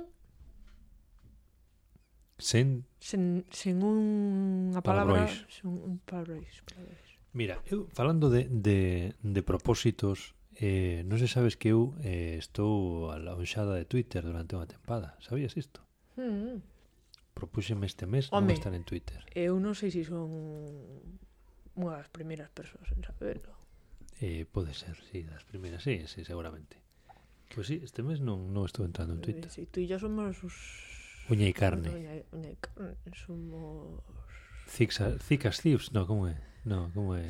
sen 2.39 2.87
sen, 2.97 3.45
sen 3.51 3.83
unha 3.83 4.79
palabra, 4.81 5.27
palabrois. 5.27 5.45
sen 5.51 5.67
un 5.69 5.99
palabrois, 6.07 6.63
palabrois. 6.65 7.09
Mira, 7.35 7.61
eu 7.69 7.85
falando 7.93 8.31
de, 8.33 8.49
de, 8.49 9.13
de 9.21 9.41
propósitos, 9.43 10.33
eh, 10.57 11.05
non 11.05 11.21
se 11.21 11.29
sabes 11.29 11.59
que 11.59 11.69
eu 11.75 11.93
eh, 12.01 12.41
estou 12.41 13.13
a 13.13 13.21
lonxada 13.21 13.77
de 13.77 13.85
Twitter 13.85 14.25
durante 14.25 14.57
unha 14.57 14.65
tempada. 14.65 15.19
Sabías 15.21 15.53
isto? 15.53 15.85
Mm. 16.17 16.63
Propúxeme 17.37 17.85
este 17.85 18.09
mes 18.09 18.27
Home, 18.33 18.51
non 18.51 18.57
estar 18.57 18.73
en 18.73 18.83
Twitter. 18.83 19.21
Eu 19.31 19.61
non 19.61 19.77
sei 19.77 19.93
se 19.93 20.03
si 20.03 20.09
son 20.09 20.27
unha 21.79 21.93
das 21.95 22.09
primeiras 22.11 22.49
persoas 22.51 22.89
en 22.91 23.05
saberlo. 23.05 23.55
Eh, 24.19 24.43
pode 24.43 24.75
ser, 24.75 24.99
sí, 25.11 25.23
das 25.23 25.47
primeiras, 25.47 25.85
sí, 25.85 26.03
sí, 26.09 26.27
seguramente. 26.27 26.75
Pois 27.47 27.55
pues 27.55 27.67
sí, 27.67 27.75
este 27.81 28.03
mes 28.03 28.19
non, 28.19 28.51
non 28.51 28.67
estou 28.67 28.83
entrando 28.83 29.15
en 29.15 29.21
pois 29.21 29.37
Twitter. 29.37 29.49
Si, 29.53 29.63
tú 29.69 29.79
e 29.79 29.87
yo 29.87 29.95
somos 30.01 30.43
os 30.43 30.57
Uña 31.29 31.45
e 31.45 31.53
carne. 31.53 31.89
Uña 32.33 32.49
e 32.49 32.57
carne. 32.57 32.97
Somos... 33.13 34.01
Zixa, 34.69 35.17
zicas 35.21 35.61
cips, 35.61 35.93
no, 35.93 36.05
como 36.05 36.27
é? 36.27 36.37
No, 36.65 36.89
como 36.93 37.15
é? 37.15 37.25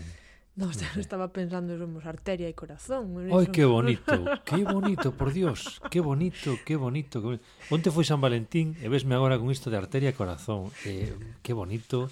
No, 0.60 0.72
xa 0.76 0.92
no 0.96 1.00
estaba 1.00 1.32
pensando 1.32 1.76
somos 1.80 2.04
arteria 2.04 2.52
e 2.52 2.56
corazón. 2.56 3.16
Oi, 3.16 3.48
que 3.48 3.64
bonito, 3.64 4.28
que 4.44 4.64
bonito, 4.68 5.16
por 5.16 5.32
Dios, 5.32 5.80
que 5.88 6.04
bonito, 6.04 6.60
que 6.68 6.76
bonito. 6.76 7.40
Onte 7.72 7.92
foi 7.92 8.04
San 8.04 8.20
Valentín 8.20 8.76
e 8.84 8.92
vesme 8.92 9.16
agora 9.16 9.40
con 9.40 9.48
isto 9.52 9.72
de 9.72 9.80
arteria 9.80 10.12
e 10.12 10.20
corazón. 10.20 10.68
Eh, 10.84 11.16
que 11.40 11.56
bonito. 11.56 12.12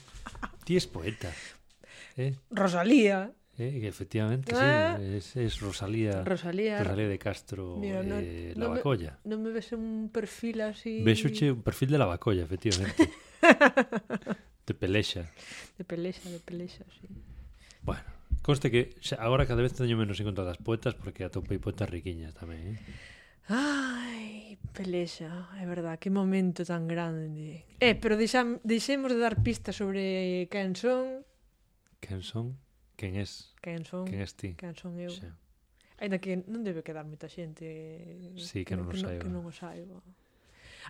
Ti 0.63 0.79
es 0.79 0.88
poeta. 0.88 1.32
Eh? 2.15 2.39
Rosalía. 2.51 3.36
Eh, 3.60 3.88
efectivamente, 3.88 4.54
ah. 4.56 5.00
sí, 5.00 5.16
es, 5.16 5.36
es 5.36 5.60
Rosalía, 5.60 6.24
Rosalía, 6.24 6.78
Rosalía 6.78 7.08
de 7.08 7.18
Castro 7.18 7.78
Mira, 7.78 8.04
no, 8.04 8.20
eh, 8.20 8.54
no 8.56 8.68
Lavacolla. 8.68 9.18
Me, 9.24 9.32
no 9.32 9.42
me 9.42 9.50
ves 9.50 9.72
un 9.72 10.12
perfil 10.14 10.62
así... 10.62 11.02
Vexoche 11.02 11.52
un 11.52 11.64
perfil 11.64 11.90
de 11.90 11.98
Lavacolla, 11.98 12.44
efectivamente. 12.44 13.10
de 14.68 14.74
pelexa. 14.76 15.32
De 15.76 15.84
pelexa, 15.84 16.30
de 16.30 16.40
pelexa, 16.40 16.86
sí. 17.02 17.08
Bueno, 17.82 18.04
conste 18.44 18.70
que 18.70 18.94
xa, 19.02 19.18
agora 19.18 19.50
cada 19.50 19.66
vez 19.66 19.74
teño 19.74 19.98
menos 19.98 20.20
en 20.22 20.30
contra 20.30 20.46
das 20.46 20.62
poetas 20.62 20.94
porque 20.94 21.26
atopei 21.26 21.58
poetas 21.58 21.90
riquiñas 21.90 22.38
tamén, 22.38 22.78
eh? 22.78 22.78
Ai, 23.50 24.60
pelexa, 24.70 25.50
é 25.58 25.66
verdad, 25.66 25.98
que 25.98 26.14
momento 26.14 26.62
tan 26.62 26.86
grande. 26.86 27.66
Eh, 27.82 27.98
pero 27.98 28.22
deixam, 28.22 28.62
deixemos 28.62 29.10
de 29.10 29.18
dar 29.18 29.42
pistas 29.42 29.82
sobre 29.82 30.46
quen 30.54 30.78
son. 30.78 31.26
Quen 31.98 32.22
son? 32.22 32.67
Quen 32.98 33.16
es? 33.16 33.54
Quen 33.62 33.86
son? 33.86 34.10
Quen 34.10 34.22
es 34.22 34.34
ti? 34.34 34.56
Quen 34.58 34.75
son 34.75 34.98
eu? 34.98 35.13
Xa. 35.13 35.30
Ainda 36.01 36.18
que 36.18 36.42
non 36.50 36.66
debe 36.66 36.82
quedar 36.82 37.06
moita 37.06 37.30
xente 37.30 37.66
sí, 38.38 38.66
que, 38.66 38.74
que, 38.74 38.75
non 38.77 38.89
que, 38.89 38.98
saiba. 38.98 39.22
que 39.22 39.30
non 39.30 39.46
o 39.46 39.54
saiba. 39.54 40.01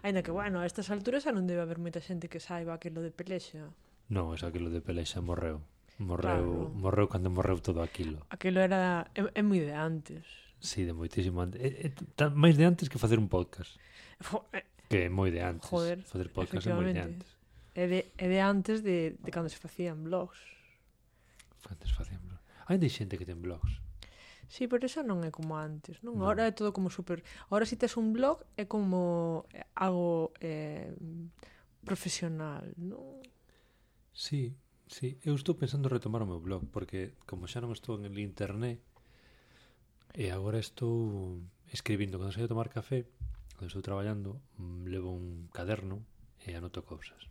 Ainda 0.08 0.24
que, 0.24 0.32
bueno, 0.32 0.64
a 0.64 0.66
estas 0.68 0.88
alturas 0.88 1.28
xa 1.28 1.36
non 1.36 1.44
debe 1.44 1.60
haber 1.60 1.84
moita 1.84 2.00
xente 2.00 2.32
que 2.32 2.40
saiba 2.40 2.72
aquilo 2.72 3.04
de 3.04 3.12
Pelexa. 3.12 3.72
Non, 4.08 4.32
é 4.32 4.40
aquilo 4.40 4.72
de 4.72 4.80
Pelexa 4.80 5.20
morreu. 5.20 5.60
Morreu, 6.00 6.72
claro. 6.72 6.72
morreu 6.80 7.08
cando 7.12 7.28
morreu 7.28 7.60
todo 7.60 7.84
aquilo. 7.84 8.24
Aquilo 8.32 8.64
era 8.64 9.12
é, 9.12 9.28
é 9.28 9.44
moi 9.44 9.60
de 9.60 9.76
antes. 9.76 10.24
Sí, 10.64 10.88
de 10.88 10.96
moitísimo 10.96 11.44
antes. 11.44 11.60
É, 11.60 11.88
é, 11.88 11.90
tan, 12.16 12.32
máis 12.40 12.56
de 12.56 12.64
antes 12.64 12.88
que 12.88 12.96
facer 12.96 13.20
un 13.20 13.28
podcast. 13.28 13.76
Eh, 14.56 14.64
que 14.88 15.08
é 15.08 15.10
moi 15.12 15.28
de 15.28 15.44
antes. 15.44 15.68
Joder, 15.68 16.08
facer 16.08 16.32
podcast 16.32 16.64
é 16.64 16.72
moi 16.72 16.88
de 16.88 17.04
antes. 17.04 17.30
É 17.76 17.84
de, 17.84 18.00
é 18.16 18.28
de 18.32 18.40
antes 18.40 18.80
de, 18.80 19.20
de 19.20 19.30
cando 19.32 19.52
se 19.52 19.60
facían 19.60 20.08
blogs. 20.08 20.40
Antes 21.68 21.92
facían 21.92 22.24
blogs. 22.24 22.44
Ainda 22.68 22.88
hai 22.88 22.94
xente 22.94 23.20
que 23.20 23.28
ten 23.28 23.44
blogs. 23.44 23.84
Sí, 24.48 24.72
pero 24.72 24.88
eso 24.88 25.04
non 25.04 25.28
é 25.28 25.32
como 25.32 25.60
antes, 25.60 26.00
non? 26.02 26.24
No. 26.24 26.32
Ahora 26.32 26.48
é 26.48 26.56
todo 26.56 26.72
como 26.72 26.88
super... 26.88 27.20
Ahora 27.52 27.68
si 27.68 27.76
tes 27.76 28.00
un 28.00 28.16
blog 28.16 28.48
é 28.56 28.64
como 28.64 29.44
eh, 29.52 29.68
algo 29.76 30.32
eh, 30.40 30.96
profesional, 31.84 32.72
non? 32.80 33.20
Sí, 34.16 34.56
sí. 34.88 35.20
Eu 35.28 35.36
estou 35.36 35.60
pensando 35.60 35.92
retomar 35.92 36.24
o 36.24 36.30
meu 36.32 36.40
blog, 36.40 36.64
porque 36.72 37.12
como 37.28 37.52
xa 37.52 37.60
non 37.60 37.76
estou 37.76 38.00
en 38.00 38.08
el 38.08 38.16
internet, 38.24 38.80
e 40.16 40.32
agora 40.32 40.64
estou 40.64 41.44
escribindo. 41.70 42.18
Cando 42.18 42.32
saio 42.32 42.48
a 42.48 42.54
tomar 42.56 42.72
café, 42.72 43.04
cando 43.60 43.68
estou 43.68 43.84
traballando, 43.84 44.40
mm, 44.58 44.88
levo 44.88 45.12
un 45.12 45.52
caderno 45.52 46.08
e 46.42 46.56
anoto 46.56 46.88
cousas. 46.88 47.28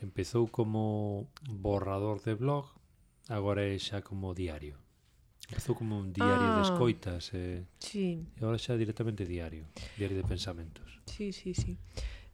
Empezou 0.00 0.48
como 0.48 1.28
borrador 1.46 2.24
de 2.24 2.34
blog, 2.34 2.72
agora 3.28 3.64
é 3.64 3.78
xa 3.78 4.02
como 4.02 4.34
diario. 4.34 4.76
Empezou 5.48 5.76
como 5.76 6.00
un 6.00 6.12
diario 6.12 6.48
ah, 6.50 6.56
de 6.56 6.62
escoitas 6.72 7.30
e, 7.36 7.68
sí. 7.78 8.24
e 8.36 8.40
agora 8.40 8.56
xa 8.56 8.76
directamente 8.80 9.28
diario, 9.28 9.68
diario 9.96 10.16
de 10.16 10.24
pensamentos. 10.24 11.00
Sí, 11.06 11.32
sí, 11.32 11.52
sí. 11.52 11.76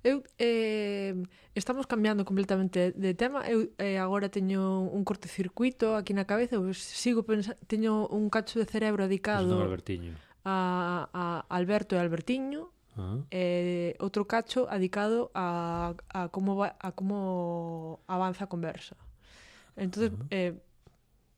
Eu 0.02 0.24
eh, 0.38 1.12
estamos 1.54 1.84
cambiando 1.86 2.24
completamente 2.24 2.92
de 2.92 3.12
tema. 3.12 3.44
Eu 3.44 3.68
eh, 3.76 4.00
agora 4.00 4.32
teño 4.32 4.88
un 4.88 5.04
cortocircuito 5.04 5.92
aquí 5.92 6.16
na 6.16 6.24
cabeza, 6.24 6.56
eu 6.56 6.72
sigo 6.72 7.20
teño 7.68 8.08
un 8.08 8.32
cacho 8.32 8.56
de 8.56 8.64
cerebro 8.64 9.04
dedicado 9.04 9.60
Albertiño. 9.60 10.16
A, 10.40 11.10
a 11.12 11.44
Alberto 11.52 11.96
e 11.96 12.00
Albertiño. 12.00 12.72
Uh 12.96 13.00
-huh. 13.00 13.20
eh, 13.30 13.92
outro 14.00 14.24
cacho 14.24 14.66
dedicado 14.66 15.30
a, 15.36 15.94
a 16.10 16.32
como 16.32 16.56
va, 16.56 16.74
a 16.80 16.90
como 16.96 18.00
avanza 18.08 18.48
a 18.48 18.50
conversa. 18.50 18.96
Entonces, 19.76 20.10
uh 20.10 20.16
-huh. 20.16 20.26
eh, 20.32 20.52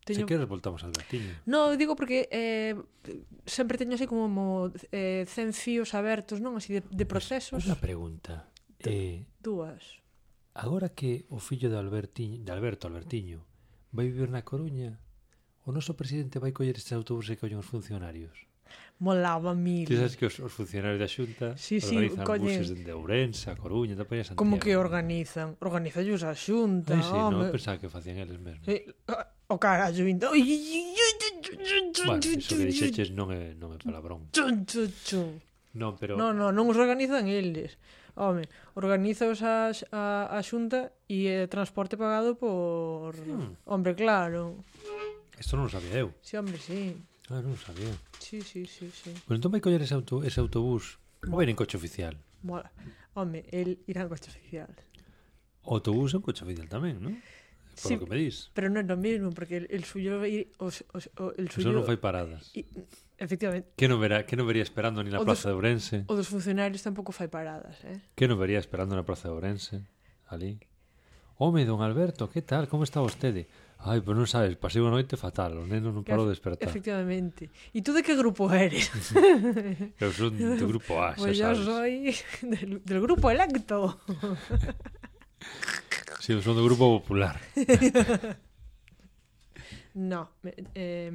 Teño... 0.05 0.21
Se 0.21 0.27
queres 0.27 0.49
voltamos 0.51 0.83
al 0.83 0.91
gatiño. 0.91 1.31
No, 1.47 1.77
digo 1.77 1.95
porque 1.95 2.27
eh, 2.33 2.75
sempre 3.47 3.79
teño 3.79 3.95
así 3.95 4.07
como 4.11 4.27
mo, 4.27 4.73
eh, 4.91 5.25
100 5.31 5.55
fíos 5.55 5.95
abertos, 5.95 6.43
non? 6.43 6.59
Así 6.59 6.75
de, 6.75 6.83
de 6.83 7.07
procesos. 7.07 7.63
Unha 7.63 7.79
pregunta. 7.79 8.51
Eh, 8.83 9.31
Dúas. 9.39 10.03
Agora 10.59 10.91
que 10.91 11.25
o 11.31 11.39
fillo 11.39 11.71
de, 11.71 11.79
Albertiño, 11.79 12.43
de 12.43 12.51
Alberto 12.51 12.91
Albertiño 12.91 13.47
vai 13.95 14.11
vivir 14.11 14.29
na 14.29 14.43
Coruña, 14.43 14.99
o 15.63 15.71
noso 15.71 15.95
presidente 15.95 16.43
vai 16.43 16.51
coller 16.51 16.75
este 16.75 16.99
autobús 16.99 17.31
que 17.31 17.39
collen 17.39 17.63
os 17.63 17.69
funcionarios. 17.71 18.51
Molaba 18.99 19.55
mil. 19.55 19.87
Ti 19.87 19.97
sabes 19.97 20.19
que 20.19 20.27
os, 20.27 20.37
os 20.43 20.53
funcionarios 20.53 20.99
da 20.99 21.07
Xunta 21.07 21.55
sí, 21.59 21.79
sí, 21.79 21.95
organizan 21.95 22.27
coñen. 22.27 22.59
buses 22.59 22.69
dende 22.75 22.93
Ourense, 22.95 23.55
Coruña, 23.55 23.95
da 23.95 24.05
Santiago. 24.07 24.39
Como 24.39 24.59
que 24.59 24.75
organizan? 24.75 25.55
Organizallos 25.63 26.23
a 26.27 26.35
Xunta, 26.35 26.99
Ai, 26.99 27.03
sí, 27.03 27.15
home. 27.15 27.49
non 27.49 27.55
pensaba 27.55 27.79
que 27.79 27.87
facían 27.87 28.19
eles 28.19 28.39
mesmos. 28.39 28.67
Sí, 28.67 28.83
o 29.53 29.59
cara 29.61 29.93
subindo. 29.93 30.33
Bueno, 30.33 32.25
iso 32.25 32.57
que 32.57 32.67
dixeches 32.67 33.13
non 33.13 33.29
é, 33.31 33.53
non 33.55 33.77
é 33.77 33.79
palabrón. 33.79 34.33
Chun, 34.33 34.65
chun, 34.65 34.89
chun. 35.05 35.29
Non, 35.77 35.97
pero... 35.97 36.17
Non, 36.17 36.37
non, 36.37 36.53
non 36.53 36.69
os 36.69 36.77
organizan 36.77 37.29
eles. 37.29 37.77
Home, 38.13 38.45
organizaos 38.77 39.41
a, 39.41 39.73
a, 39.89 40.37
a 40.37 40.39
xunta 40.45 40.93
e 41.09 41.33
é 41.33 41.49
transporte 41.49 41.97
pagado 41.97 42.37
por... 42.37 43.17
Hmm. 43.17 43.57
Hombre, 43.65 43.97
claro. 43.97 44.61
Isto 45.41 45.57
non 45.57 45.69
o 45.69 45.73
sabía 45.73 46.05
eu. 46.05 46.13
Si, 46.21 46.33
sí, 46.33 46.35
hombre, 46.37 46.57
si. 46.61 46.93
Sí. 46.93 47.01
Ah, 47.33 47.41
non 47.41 47.57
sabía. 47.57 47.89
Si, 48.21 48.45
sí, 48.45 48.69
si, 48.69 48.89
sí, 48.89 48.89
si, 48.89 48.93
sí, 48.93 49.09
si. 49.09 49.11
Sí. 49.17 49.25
Pues 49.25 49.41
entón 49.41 49.49
vai 49.49 49.65
coller 49.65 49.81
ese, 49.81 49.97
auto, 49.97 50.21
ese 50.21 50.45
autobús. 50.45 51.01
Ou 51.25 51.41
vai 51.41 51.49
en 51.49 51.57
coche 51.57 51.81
oficial? 51.81 52.21
Mola. 52.45 52.69
Home, 53.17 53.49
el 53.49 53.81
irá 53.89 54.05
en 54.05 54.13
coche 54.13 54.29
oficial. 54.29 54.69
O 55.65 55.81
autobús 55.81 56.13
é 56.13 56.21
un 56.21 56.25
coche 56.27 56.45
oficial 56.45 56.69
tamén, 56.69 57.01
non? 57.01 57.17
Por 57.73 57.89
sí, 57.89 57.95
lo 57.97 58.05
que 58.05 58.11
me 58.11 58.17
dís. 58.21 58.53
Pero 58.53 58.69
non 58.69 58.85
é 58.85 58.93
o 58.93 59.01
mesmo, 59.01 59.33
porque 59.33 59.65
el, 59.65 59.67
el 59.73 59.83
suyo... 59.89 60.21
Os, 60.61 60.85
os, 60.93 61.09
o, 61.17 61.33
el 61.41 61.49
suyo 61.49 61.73
Eso 61.73 61.77
non 61.77 61.89
fai 61.89 61.97
paradas. 61.97 62.53
Y, 62.53 62.69
efectivamente. 63.17 63.73
Que 63.81 63.89
non, 63.89 63.97
verá, 63.97 64.29
que 64.29 64.37
non 64.37 64.45
vería 64.45 64.61
esperando 64.61 65.01
ni 65.01 65.09
na 65.09 65.21
o 65.21 65.25
Plaza 65.25 65.49
dos, 65.49 65.57
de 65.57 65.57
Ourense? 65.57 65.97
O 66.07 66.15
dos 66.15 66.29
funcionarios 66.29 66.85
tampouco 66.85 67.17
fai 67.17 67.33
paradas, 67.33 67.81
eh? 67.89 67.97
Que 68.13 68.29
non 68.29 68.37
vería 68.37 68.61
esperando 68.61 68.93
na 68.93 69.09
Plaza 69.09 69.33
de 69.33 69.35
Ourense? 69.35 69.89
Ali? 70.29 70.61
Home, 71.41 71.65
don 71.65 71.81
Alberto, 71.81 72.29
que 72.29 72.45
tal? 72.45 72.69
Como 72.69 72.85
está 72.85 73.01
vostede? 73.01 73.49
Ai, 73.83 73.99
pero 73.99 74.15
non 74.15 74.31
sabes, 74.31 74.55
pasei 74.55 74.79
unha 74.79 74.95
noite 74.95 75.19
fatal, 75.19 75.59
o 75.59 75.67
neno 75.67 75.91
non 75.91 76.07
parou 76.07 76.29
de 76.29 76.37
despertar. 76.37 76.69
Efectivamente. 76.69 77.51
E 77.75 77.83
tú 77.83 77.91
de 77.91 78.07
que 78.07 78.15
grupo 78.15 78.47
eres? 78.53 78.93
eu 80.03 80.13
son 80.15 80.39
do 80.39 80.67
grupo 80.71 81.03
A, 81.03 81.15
xa 81.19 81.27
pues 81.27 81.41
sabes. 81.43 81.59
Pois 81.59 81.67
eu 81.67 81.67
soy 81.67 81.93
del, 82.47 82.71
del 82.85 83.01
grupo 83.03 83.27
electo. 83.27 83.99
Si, 86.23 86.33
sí, 86.33 86.43
son 86.43 86.55
do 86.55 86.63
Grupo 86.63 87.03
Popular. 87.03 87.35
no. 89.95 90.31
Eh, 90.73 91.11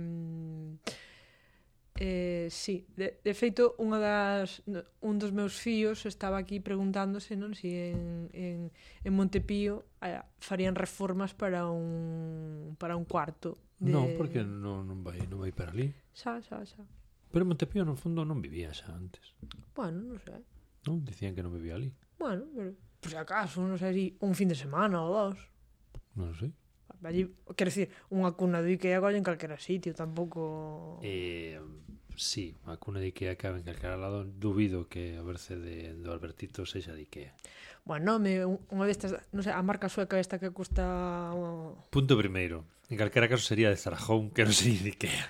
eh, 1.96 2.48
sí, 2.52 2.86
de, 2.92 3.16
de 3.24 3.32
feito, 3.32 3.80
unha 3.80 4.04
das, 4.04 4.60
un 4.68 5.16
dos 5.16 5.32
meus 5.32 5.56
fillos 5.56 6.04
estaba 6.04 6.36
aquí 6.36 6.60
preguntándose 6.60 7.40
non 7.40 7.56
si 7.56 7.72
en, 7.72 8.28
en, 8.36 8.68
en 9.08 9.12
Montepío 9.16 9.88
eh, 10.04 10.20
farían 10.44 10.76
reformas 10.76 11.32
para 11.32 11.72
un, 11.72 12.76
para 12.76 13.00
un 13.00 13.08
cuarto. 13.08 13.56
De... 13.80 13.88
Non, 13.88 14.12
porque 14.20 14.44
non, 14.44 14.84
non, 14.84 15.08
vai, 15.08 15.24
non 15.32 15.40
vai 15.40 15.56
para 15.56 15.72
ali. 15.72 15.88
Xa, 16.12 16.44
xa, 16.44 16.68
xa. 16.68 16.84
Pero 17.32 17.48
Montepío, 17.48 17.88
no 17.88 17.96
fondo, 17.96 18.28
non 18.28 18.44
vivía 18.44 18.76
xa 18.76 18.92
antes. 18.92 19.24
Bueno, 19.72 20.04
non 20.04 20.20
sei. 20.20 20.44
Non, 20.84 21.00
dicían 21.08 21.32
que 21.32 21.40
non 21.40 21.56
vivía 21.56 21.80
ali. 21.80 21.96
Bueno, 22.20 22.44
pero 22.52 22.76
por 23.08 23.16
si 23.16 23.16
acaso, 23.16 23.64
non 23.64 23.80
sei, 23.80 24.20
un 24.20 24.36
fin 24.36 24.52
de 24.52 24.60
semana 24.60 25.00
ou 25.00 25.16
dos. 25.16 25.40
Non 26.20 26.36
sei. 26.36 26.52
Allí, 27.08 27.32
quero 27.56 27.72
dicir, 27.72 27.88
unha 28.12 28.36
cuna 28.36 28.60
de 28.60 28.76
Ikea 28.76 29.00
colle 29.00 29.16
en 29.16 29.24
calquera 29.24 29.56
sitio, 29.56 29.96
tampouco... 29.96 31.00
Eh, 31.08 31.56
sí, 32.20 32.52
a 32.68 32.76
cuna 32.76 33.00
de 33.00 33.16
Ikea 33.16 33.40
cabe 33.40 33.64
en 33.64 33.66
calquera 33.66 33.96
lado, 33.96 34.28
dubido 34.28 34.92
que 34.92 35.16
a 35.16 35.24
verse 35.24 35.56
de, 35.56 35.96
do 35.96 36.12
Albertito 36.12 36.68
sexa 36.68 36.92
de 36.92 37.08
Ikea. 37.08 37.32
Bueno, 37.88 38.20
me, 38.20 38.44
unha 38.44 38.84
destas, 38.84 39.16
non 39.32 39.40
sei, 39.40 39.56
a 39.56 39.64
marca 39.64 39.88
sueca 39.88 40.20
esta 40.20 40.36
que 40.36 40.52
custa... 40.52 41.32
Punto 41.88 42.20
primeiro, 42.20 42.68
en 42.92 43.00
calquera 43.00 43.32
caso 43.32 43.48
sería 43.48 43.72
de 43.72 43.80
Zarajón, 43.80 44.36
que 44.36 44.44
non 44.44 44.52
sería 44.52 44.84
de 44.84 44.92
Ikea. 45.00 45.26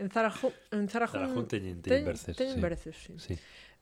En 0.00 0.08
Zarajón... 0.08 0.56
En 0.72 0.88
Zarajón, 0.88 1.20
Zarajón 1.20 1.44
teñen, 1.52 1.84
teñen, 1.84 2.00
teñen 2.00 2.08
verces, 2.08 2.32
teñen 2.32 2.56
sí. 2.56 2.62
verces, 2.64 2.94
sí. 2.96 3.12
sí. 3.20 3.34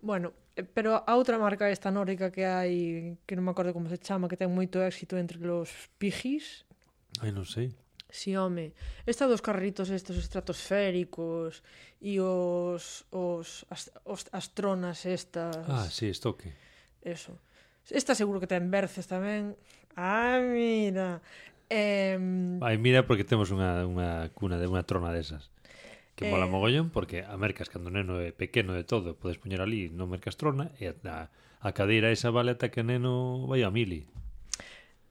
Bueno, 0.03 0.35
eh, 0.59 0.67
pero 0.67 0.99
a 1.07 1.13
outra 1.15 1.39
marca 1.39 1.71
esta 1.71 1.95
nórdica 1.95 2.35
que 2.35 2.43
hai, 2.43 3.15
que 3.23 3.39
non 3.39 3.47
me 3.47 3.55
acordo 3.55 3.71
como 3.71 3.87
se 3.87 4.03
chama, 4.03 4.27
que 4.27 4.35
ten 4.35 4.51
moito 4.51 4.83
éxito 4.83 5.15
entre 5.15 5.39
los 5.39 5.71
pijis. 6.03 6.67
Ai, 7.23 7.31
non 7.31 7.47
sei. 7.47 7.71
Si, 8.11 8.35
sí, 8.35 8.37
home. 8.37 8.75
Esta 9.07 9.31
dos 9.31 9.41
carritos 9.41 9.95
estos 9.95 10.19
estratosféricos 10.19 11.63
e 12.03 12.19
os, 12.19 13.07
os, 13.15 13.63
as, 13.71 13.95
os 14.03 14.27
astronas 14.35 15.07
estas... 15.07 15.63
Ah, 15.71 15.87
sí, 15.87 16.11
estoque. 16.11 16.51
Eso. 17.01 17.39
Esta 17.87 18.19
seguro 18.19 18.43
que 18.43 18.51
ten 18.51 18.75
berces 18.75 19.07
tamén. 19.07 19.55
Ah, 19.95 20.43
mira. 20.43 21.23
Eh... 21.71 22.19
Ai, 22.59 22.77
mira 22.77 23.07
porque 23.07 23.23
temos 23.23 23.55
unha, 23.55 23.87
unha 23.87 24.35
cuna 24.35 24.59
de 24.59 24.67
unha 24.67 24.83
trona 24.83 25.15
desas 25.15 25.52
que 26.23 26.31
mola 26.31 26.47
eh... 26.47 26.55
mogollón 26.55 26.89
porque 26.95 27.27
a 27.27 27.35
mercas 27.35 27.67
cando 27.67 27.91
neno 27.91 28.23
é 28.23 28.31
pequeno 28.31 28.73
de 28.73 28.87
todo, 28.87 29.19
podes 29.19 29.43
poñer 29.43 29.59
ali 29.59 29.91
no 29.91 30.07
mercas 30.07 30.39
trona 30.39 30.71
e 30.79 30.87
a, 30.87 31.29
a 31.59 31.71
cadeira 31.75 32.15
esa 32.15 32.31
vale 32.31 32.55
ata 32.55 32.71
que 32.71 32.87
neno 32.87 33.45
vai 33.51 33.67
a 33.67 33.71
mili. 33.75 34.07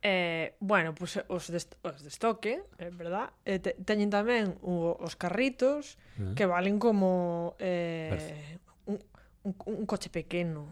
Eh, 0.01 0.55
bueno, 0.59 0.95
pues, 0.95 1.21
os, 1.27 1.47
de, 1.51 1.61
os 1.83 2.01
de 2.01 2.09
estoque, 2.09 2.63
é 2.81 2.87
eh, 2.87 2.89
verdad, 2.89 3.29
eh, 3.45 3.61
te, 3.61 3.77
teñen 3.85 4.09
tamén 4.09 4.57
o, 4.65 4.97
os 4.97 5.13
carritos 5.13 6.01
uh 6.17 6.33
-huh. 6.33 6.33
que 6.33 6.49
valen 6.49 6.81
como 6.81 7.53
eh, 7.61 8.57
un, 8.89 8.97
un, 9.45 9.53
un 9.53 9.85
coche 9.85 10.09
pequeno. 10.09 10.65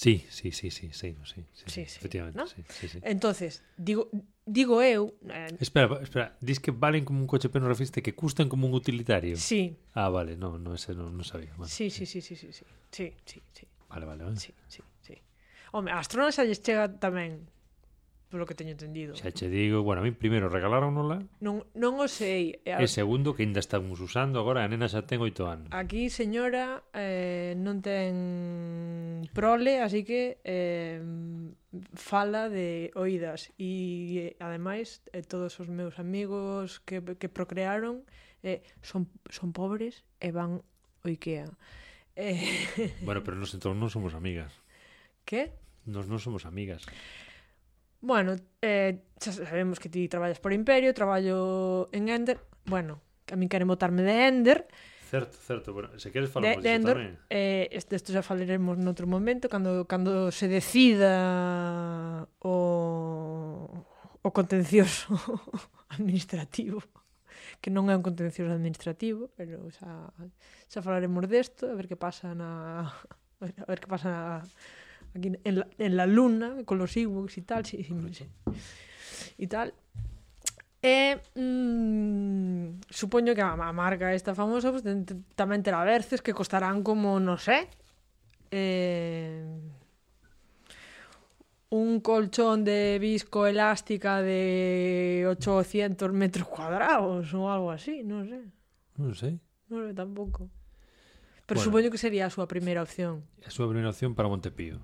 Sí, 0.00 0.24
sí, 0.30 0.50
sí, 0.50 0.70
sí, 0.70 0.88
sí, 0.94 1.14
sí, 1.24 1.44
sí, 1.52 1.64
sí, 1.66 1.80
efectivamente. 1.82 2.38
¿no? 2.38 2.46
Sí, 2.46 2.64
sí, 2.70 2.88
sí. 2.88 2.98
Entonces, 3.02 3.62
digo, 3.76 4.08
digo 4.46 4.80
eu... 4.80 5.12
Eh, 5.28 5.52
espera, 5.60 6.00
espera, 6.00 6.38
dis 6.40 6.58
que 6.58 6.70
valen 6.70 7.04
como 7.04 7.20
un 7.20 7.28
coche, 7.28 7.52
pero 7.52 7.60
non 7.60 7.68
refiste 7.68 8.00
que 8.00 8.16
custan 8.16 8.48
como 8.48 8.64
un 8.64 8.72
utilitario. 8.72 9.36
Sí. 9.36 9.76
Ah, 9.92 10.08
vale, 10.08 10.40
no, 10.40 10.56
no, 10.56 10.72
ese 10.72 10.96
non 10.96 11.12
no 11.12 11.20
sabía. 11.20 11.52
Bueno, 11.52 11.68
sí, 11.68 11.92
sí, 11.92 12.08
sí, 12.08 12.24
sí, 12.24 12.32
sí, 12.32 12.48
sí, 12.48 12.64
sí, 12.88 13.12
sí, 13.28 13.38
sí. 13.52 13.64
Vale, 13.92 14.08
vale, 14.08 14.24
vale. 14.24 14.40
Sí, 14.40 14.56
sí, 14.72 14.80
sí. 15.04 15.20
Home, 15.76 15.92
a 15.92 16.00
Astrona 16.00 16.32
xa 16.32 16.48
lles 16.48 16.64
chega 16.64 16.88
tamén 16.88 17.44
polo 18.30 18.46
que 18.46 18.54
teño 18.54 18.70
entendido. 18.78 19.18
Xa 19.18 19.34
che 19.34 19.50
digo, 19.50 19.82
bueno, 19.82 20.00
a 20.00 20.04
mí 20.06 20.14
primeiro 20.14 20.46
regalaronola. 20.46 21.18
Non, 21.42 21.66
non 21.74 21.98
o 21.98 22.06
sei. 22.06 22.62
E, 22.62 22.70
a... 22.70 22.78
e 22.78 22.86
segundo, 22.86 23.34
que 23.34 23.42
ainda 23.42 23.58
estamos 23.58 23.98
usando 23.98 24.38
agora, 24.38 24.62
a 24.62 24.70
nena 24.70 24.86
xa 24.86 25.02
ten 25.02 25.18
oito 25.18 25.50
anos. 25.50 25.68
Aquí, 25.74 26.06
señora, 26.08 26.86
eh, 26.94 27.58
non 27.58 27.82
ten 27.82 29.26
prole, 29.34 29.82
así 29.82 30.06
que 30.06 30.38
eh, 30.46 31.02
fala 31.98 32.46
de 32.46 32.94
oídas. 32.94 33.50
E, 33.58 34.38
ademais, 34.38 35.02
eh, 35.10 35.26
todos 35.26 35.58
os 35.58 35.66
meus 35.66 35.98
amigos 35.98 36.78
que, 36.86 37.02
que 37.18 37.26
procrearon 37.26 38.06
eh, 38.46 38.62
son, 38.80 39.10
son 39.26 39.50
pobres 39.50 40.06
e 40.22 40.30
van 40.30 40.62
o 41.02 41.06
Ikea. 41.10 41.50
Eh... 42.14 42.94
Bueno, 43.02 43.26
pero 43.26 43.36
nos 43.36 43.50
entón 43.58 43.82
non 43.82 43.90
somos 43.90 44.14
amigas. 44.14 44.54
Que? 45.26 45.50
Nos 45.82 46.06
non 46.06 46.22
somos 46.22 46.46
amigas. 46.46 46.86
Bueno, 48.00 48.36
eh, 48.64 49.04
xa 49.20 49.32
sabemos 49.32 49.76
que 49.76 49.92
ti 49.92 50.08
traballas 50.08 50.40
por 50.40 50.52
Imperio, 50.56 50.96
traballo 50.96 51.92
en 51.92 52.08
Ender. 52.08 52.40
Bueno, 52.64 53.00
que 53.28 53.34
a 53.34 53.36
min 53.36 53.52
queren 53.52 53.68
botarme 53.68 54.00
de 54.00 54.28
Ender. 54.28 54.64
Certo, 55.10 55.36
certo, 55.36 55.72
bueno, 55.74 55.90
se 55.98 56.12
queres 56.12 56.30
falamos 56.30 56.62
de, 56.62 56.70
de 56.70 56.74
Endor, 56.76 56.96
tamén. 56.96 57.18
Eh, 57.28 57.66
este, 57.74 57.98
esto 57.98 58.14
xa 58.14 58.22
falaremos 58.22 58.78
noutro 58.78 59.10
momento, 59.10 59.50
cando, 59.50 59.84
cando 59.90 60.30
se 60.30 60.46
decida 60.46 62.30
o, 62.40 63.84
o 64.22 64.28
contencioso 64.30 65.10
administrativo 65.90 66.78
que 67.60 67.68
non 67.68 67.92
é 67.92 67.94
un 67.98 68.06
contencioso 68.06 68.54
administrativo, 68.54 69.28
pero 69.36 69.68
xa, 69.68 70.08
xa 70.70 70.80
falaremos 70.80 71.28
desto, 71.28 71.68
a 71.68 71.76
ver 71.76 71.90
que 71.90 71.98
pasa 71.98 72.32
na 72.32 72.88
a 73.42 73.66
ver 73.68 73.80
que 73.82 73.90
pasa 73.90 74.08
na, 74.08 74.24
aquí 75.14 75.32
en 75.44 75.54
la, 75.58 75.66
en 75.78 75.96
la 75.96 76.06
luna 76.06 76.56
con 76.64 76.78
los 76.78 76.96
Ewoks 76.96 77.38
e 77.38 77.42
tal, 77.42 77.64
sí, 77.66 77.82
sí, 77.84 77.94
sí, 78.12 78.26
e 79.38 79.46
tal. 79.46 79.74
E 80.80 81.20
mm, 81.36 82.88
supoño 82.88 83.34
que 83.34 83.42
a, 83.42 83.52
a 83.52 83.72
marca 83.72 84.14
esta 84.16 84.34
famosa 84.34 84.72
pues, 84.72 84.82
tamén 85.36 85.60
terá 85.60 85.84
verces 85.84 86.24
que 86.24 86.32
costarán 86.32 86.80
como, 86.80 87.20
non 87.20 87.36
sei, 87.36 87.68
eh, 88.48 89.44
un 91.70 92.00
colchón 92.00 92.64
de 92.64 92.98
visco 92.98 93.46
elástica 93.46 94.22
de 94.22 95.26
800 95.28 96.10
metros 96.12 96.48
cuadrados 96.48 97.30
ou 97.36 97.46
algo 97.46 97.70
así, 97.70 98.02
non 98.02 98.26
sei. 98.26 98.44
Non 98.98 99.12
sei. 99.14 99.34
Non 99.70 99.86
sei 99.86 99.94
tampouco. 99.94 100.59
Pero 101.50 101.58
bueno, 101.58 101.66
supoño 101.66 101.90
que 101.90 101.98
sería 101.98 102.24
a 102.26 102.30
súa 102.30 102.46
primeira 102.46 102.78
opción. 102.78 103.26
A 103.42 103.50
súa 103.50 103.66
primeira 103.66 103.90
opción 103.90 104.14
para 104.14 104.30
Montepío. 104.30 104.78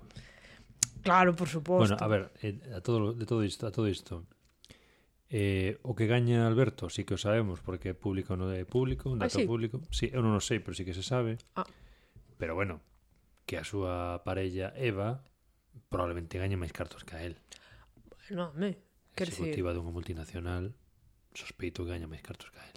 Claro, 0.99 1.31
por 1.31 1.47
suposto. 1.47 1.95
Bueno, 1.95 1.95
a 1.95 2.07
ver, 2.11 2.35
eh, 2.43 2.59
a 2.75 2.83
todo, 2.83 3.15
de 3.15 3.23
todo 3.23 3.47
isto, 3.47 3.63
a 3.63 3.71
todo 3.71 3.87
isto. 3.87 4.27
Eh, 5.31 5.79
o 5.87 5.95
que 5.95 6.11
gaña 6.11 6.43
Alberto, 6.43 6.91
sí 6.91 7.07
que 7.07 7.15
o 7.15 7.19
sabemos, 7.19 7.63
porque 7.63 7.91
é 7.91 7.95
público 7.95 8.35
non 8.35 8.51
é 8.51 8.67
público, 8.67 9.07
un 9.07 9.23
ah, 9.23 9.31
dato 9.31 9.39
ah, 9.39 9.43
sí? 9.43 9.47
público. 9.47 9.79
Sí, 9.95 10.11
eu 10.11 10.19
non 10.19 10.35
o 10.35 10.43
sei, 10.43 10.59
pero 10.59 10.75
sí 10.75 10.83
que 10.83 10.91
se 10.91 11.07
sabe. 11.07 11.39
Ah. 11.55 11.63
Pero 12.35 12.51
bueno, 12.51 12.83
que 13.47 13.55
a 13.55 13.63
súa 13.63 14.27
parella 14.27 14.75
Eva 14.75 15.23
probablemente 15.87 16.35
gañe 16.35 16.59
máis 16.59 16.75
cartos 16.75 17.07
que 17.07 17.15
a 17.15 17.23
él. 17.23 17.39
Bueno, 18.27 18.51
me, 18.59 18.75
quer 19.15 19.31
Executiva 19.31 19.71
decir... 19.71 19.79
dunha 19.79 19.95
multinacional, 19.95 20.75
sospeito 21.31 21.87
que 21.87 21.95
gaña 21.95 22.11
máis 22.11 22.19
cartos 22.19 22.51
que 22.51 22.59
a 22.59 22.67
él. 22.67 22.75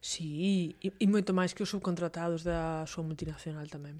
Sí, 0.00 0.76
e, 0.78 0.94
e 0.94 1.06
moito 1.10 1.34
máis 1.34 1.52
que 1.52 1.66
os 1.66 1.70
subcontratados 1.70 2.46
da 2.46 2.86
súa 2.86 3.02
multinacional 3.02 3.66
tamén. 3.66 3.98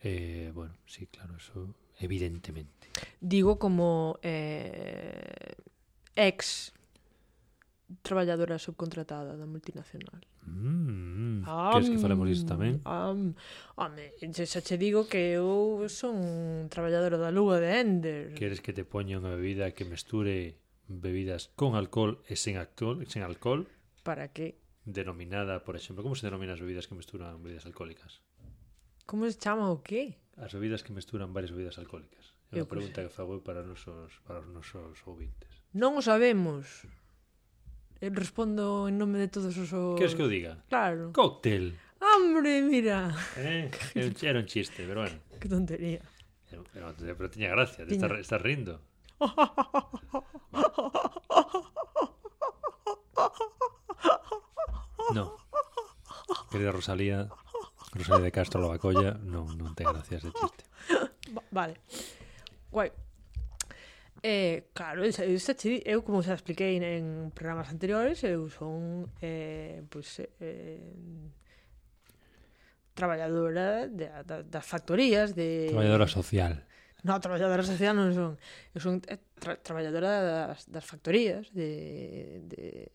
Eh, 0.00 0.54
bueno, 0.54 0.78
sí, 0.86 1.10
claro, 1.10 1.34
eso 1.34 1.74
evidentemente. 1.98 2.94
Digo 3.18 3.58
como 3.58 4.18
eh, 4.22 5.56
ex 6.14 6.72
traballadora 8.02 8.58
subcontratada 8.58 9.36
da 9.36 9.46
multinacional. 9.46 10.22
Mm, 10.46 11.42
um, 11.42 11.70
queres 11.74 11.90
que 11.90 11.98
falemos 11.98 12.26
disto 12.26 12.46
tamén? 12.46 12.82
Um, 12.86 13.34
home, 13.78 14.14
xa 14.30 14.62
che 14.62 14.78
digo 14.78 15.06
que 15.06 15.38
eu 15.38 15.86
son 15.90 16.66
traballadora 16.70 17.18
da 17.18 17.30
lúa 17.30 17.62
de 17.62 17.70
Ender. 17.82 18.34
Queres 18.34 18.62
que 18.62 18.74
te 18.74 18.82
poña 18.82 19.18
unha 19.18 19.34
bebida 19.34 19.70
que 19.74 19.86
mesture 19.86 20.58
bebidas 20.86 21.50
con 21.54 21.74
alcohol 21.74 22.22
e 22.26 22.34
sen 22.34 22.58
alcohol? 22.58 23.02
Sen 23.06 23.22
alcohol? 23.22 23.66
Para 24.02 24.30
que? 24.30 24.65
denominada, 24.86 25.66
por 25.66 25.74
exemplo, 25.74 26.06
como 26.06 26.14
se 26.14 26.24
denominan 26.24 26.54
as 26.54 26.62
bebidas 26.62 26.86
que 26.86 26.94
mesturan 26.94 27.42
bebidas 27.42 27.66
alcohólicas? 27.66 28.22
Como 29.04 29.26
se 29.26 29.34
chama 29.36 29.74
o 29.74 29.82
qué? 29.82 30.22
As 30.38 30.54
bebidas 30.54 30.86
que 30.86 30.94
mesturan 30.94 31.34
varias 31.34 31.50
bebidas 31.50 31.82
alcohólicas. 31.82 32.38
É 32.54 32.62
unha 32.62 32.70
pois, 32.70 32.78
pregunta 32.78 33.02
que 33.02 33.10
fago 33.10 33.42
para, 33.42 33.66
nosos, 33.66 34.22
para 34.22 34.38
os 34.38 34.48
nosos 34.48 35.02
ouvintes. 35.04 35.50
Non 35.74 35.98
o 35.98 36.02
sabemos. 36.02 36.86
Eu 37.98 38.14
respondo 38.14 38.86
en 38.86 39.02
nome 39.02 39.18
de 39.18 39.26
todos 39.26 39.58
os... 39.58 39.74
Queres 39.98 40.14
que 40.14 40.22
eu 40.22 40.30
diga? 40.30 40.62
Claro. 40.70 41.10
Cóctel. 41.10 41.74
Hombre, 41.98 42.62
mira. 42.62 43.10
Eh, 43.34 43.66
era 44.22 44.38
un 44.38 44.46
chiste, 44.46 44.86
pero 44.86 45.02
bueno. 45.02 45.18
Que 45.42 45.50
tontería. 45.50 46.06
Era, 46.52 46.94
era, 46.94 47.14
pero 47.18 47.26
tiña 47.26 47.50
gracia, 47.50 47.82
te 47.82 47.98
estás, 47.98 48.14
estás 48.22 48.38
rindo. 48.38 48.78
querida 56.56 56.72
Rosalía, 56.72 57.28
Rosalía 57.92 58.24
de 58.24 58.32
Castro 58.32 58.64
Lavacolla, 58.64 59.20
non, 59.20 59.44
non 59.60 59.76
te 59.76 59.84
gracias 59.84 60.24
de 60.24 60.32
chiste. 60.32 60.64
Va, 61.36 61.44
vale. 61.52 61.76
Guai. 62.72 62.88
Eh, 64.24 64.72
claro, 64.72 65.04
eu, 65.04 65.12
eu 65.12 65.98
como 66.00 66.24
xa 66.24 66.34
expliquei 66.34 66.80
en 66.80 67.30
programas 67.36 67.68
anteriores, 67.68 68.24
eu 68.24 68.48
son 68.48 69.12
eh, 69.20 69.84
pues, 69.92 70.24
eh, 70.40 70.80
traballadora 72.96 73.86
de, 73.86 74.08
da, 74.24 74.42
das 74.42 74.64
factorías 74.64 75.36
de... 75.36 75.68
Traballadora 75.68 76.08
social. 76.08 76.64
No, 77.04 77.20
traballadora 77.20 77.62
social 77.62 77.94
non 77.94 78.10
son. 78.16 78.34
Eu 78.74 78.80
son 78.82 78.98
eh, 79.06 79.20
tra 79.38 79.60
traballadora 79.60 80.10
das, 80.50 80.66
das 80.66 80.82
factorías 80.82 81.52
de, 81.54 82.42
de, 82.48 82.88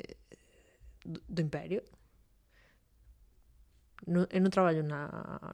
do 1.06 1.40
Imperio 1.40 1.86
non, 4.08 4.26
eu 4.30 4.42
non 4.42 4.54
traballo 4.54 4.82
na, 4.82 5.10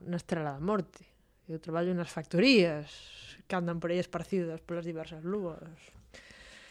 na 0.06 0.18
Estrela 0.20 0.56
da 0.56 0.64
Morte. 0.64 1.04
Eu 1.48 1.60
traballo 1.60 1.96
nas 1.96 2.12
factorías 2.12 2.88
que 3.48 3.56
andan 3.56 3.80
por 3.80 3.92
aí 3.92 4.00
esparcidas 4.00 4.60
polas 4.60 4.84
diversas 4.84 5.24
luas 5.24 5.64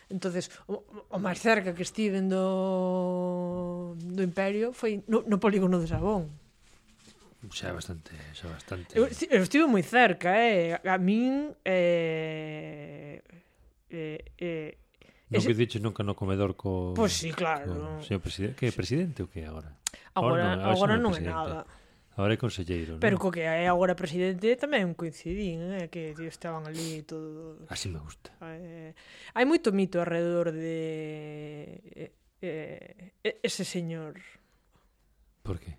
Entonces, 0.09 0.51
o, 0.71 0.87
o 1.11 1.19
máis 1.19 1.43
cerca 1.43 1.75
que 1.75 1.83
estiven 1.83 2.31
do, 2.31 3.99
do 3.99 4.23
Imperio 4.23 4.71
foi 4.71 5.03
no, 5.11 5.27
no 5.27 5.43
polígono 5.43 5.83
de 5.83 5.91
Sabón. 5.91 6.31
Xa 7.51 7.75
bastante, 7.75 8.15
xa 8.31 8.47
bastante. 8.47 8.95
Eu, 8.95 9.11
eu 9.11 9.43
estive 9.43 9.67
moi 9.67 9.83
cerca, 9.83 10.31
eh. 10.39 10.79
A 10.79 10.99
min 10.99 11.51
eh, 11.67 13.19
eh, 13.91 14.23
eh 14.39 14.79
Non 15.27 15.43
Ese... 15.43 15.51
que 15.51 15.59
diches 15.59 15.83
nunca 15.83 16.07
no 16.07 16.15
comedor 16.15 16.55
co... 16.55 16.95
Pois 16.95 17.11
pues 17.11 17.13
sí, 17.19 17.35
claro. 17.35 17.99
Co... 17.99 18.07
Señor 18.07 18.23
presidente, 18.23 18.55
que 18.55 18.71
é 18.71 18.73
presidente 18.73 19.27
ou 19.27 19.29
que 19.29 19.43
agora? 19.43 19.75
Agora, 20.17 20.57
agora, 20.57 20.73
agora 20.73 20.95
non, 20.97 21.13
agora 21.13 21.13
non 21.13 21.13
é 21.13 21.21
nada. 21.21 21.59
Agora 22.17 22.33
é 22.33 22.41
conselleiro, 22.41 22.97
Pero 22.97 23.21
co 23.21 23.29
que 23.29 23.45
eh, 23.45 23.65
é 23.65 23.69
agora 23.69 23.93
presidente 23.93 24.57
tamén 24.57 24.97
coincidín, 24.97 25.69
eh, 25.77 25.93
que 25.93 26.17
tío, 26.17 26.33
estaban 26.33 26.65
ali 26.65 27.05
todo... 27.05 27.61
Así 27.69 27.93
me 27.93 28.01
gusta. 28.01 28.33
Eh, 28.41 28.97
hai 29.37 29.45
moito 29.45 29.69
mito 29.77 30.01
alrededor 30.01 30.57
de 30.57 31.77
eh, 31.93 32.17
eh 32.41 33.45
ese 33.45 33.69
señor. 33.69 34.17
Por 35.45 35.61
que? 35.61 35.77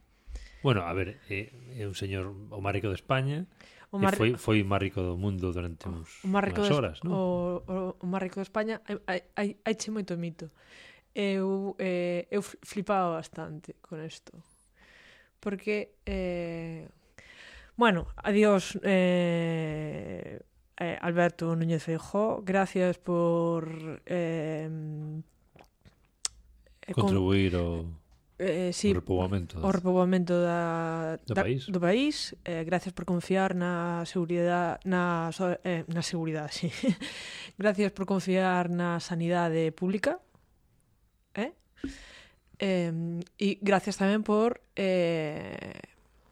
Bueno, 0.62 0.86
a 0.86 0.94
ver, 0.94 1.18
é, 1.26 1.50
é 1.74 1.90
un 1.90 1.98
señor 1.98 2.30
o 2.30 2.62
máis 2.62 2.78
rico 2.78 2.94
de 2.94 3.02
España, 3.02 3.50
o 3.90 3.98
mar... 3.98 4.14
foi, 4.14 4.38
foi 4.38 4.62
o 4.62 4.68
máis 4.70 4.86
rico 4.86 5.02
do 5.02 5.18
mundo 5.18 5.50
durante 5.50 5.90
uns, 5.90 6.22
o 6.22 6.30
máis 6.30 6.54
rico 6.54 6.62
unhas 6.62 6.70
horas, 6.70 6.98
non? 7.02 7.18
O, 7.18 7.24
o, 7.66 7.76
o 7.98 8.06
máis 8.06 8.22
rico 8.22 8.38
de 8.38 8.46
España, 8.46 8.78
hai, 8.86 9.02
hai, 9.10 9.20
hai, 9.34 9.74
hai 9.74 9.90
moito 9.90 10.14
mito 10.14 10.54
eu, 11.18 11.76
eh, 11.80 12.28
eu 12.30 12.44
flipaba 12.44 13.18
bastante 13.18 13.74
con 13.82 14.06
isto. 14.06 14.38
Porque, 15.40 15.98
eh, 16.06 16.88
bueno, 17.76 18.08
adiós, 18.18 18.78
eh, 18.84 20.40
eh, 20.78 20.98
Alberto 21.02 21.56
Núñez 21.56 21.84
Feijó, 21.84 22.44
gracias 22.46 23.00
por... 23.00 24.02
Eh, 24.06 24.70
eh 26.86 26.94
Contribuir 26.94 27.52
con, 27.54 27.62
ao... 27.62 28.08
Eh, 28.38 28.70
sí, 28.72 28.92
o 28.92 29.02
repoboamento, 29.02 29.58
o 29.58 29.72
repoboamento 29.74 30.38
da, 30.38 31.18
do 31.26 31.34
da, 31.34 31.42
país, 31.42 31.66
do 31.66 31.82
país. 31.82 32.38
Eh, 32.46 32.62
gracias 32.70 32.94
por 32.94 33.10
confiar 33.10 33.58
na 33.58 34.06
seguridade 34.06 34.78
na, 34.86 35.34
eh, 35.66 35.90
na 35.90 36.06
seguridade, 36.06 36.54
sí. 36.70 36.70
gracias 37.58 37.90
por 37.98 38.06
confiar 38.06 38.70
na 38.70 39.02
sanidade 39.02 39.74
pública 39.74 40.22
eh? 41.38 41.54
Eh, 42.60 43.22
e 43.38 43.62
gracias 43.62 44.02
tamén 44.02 44.26
por 44.26 44.66
eh, 44.74 45.78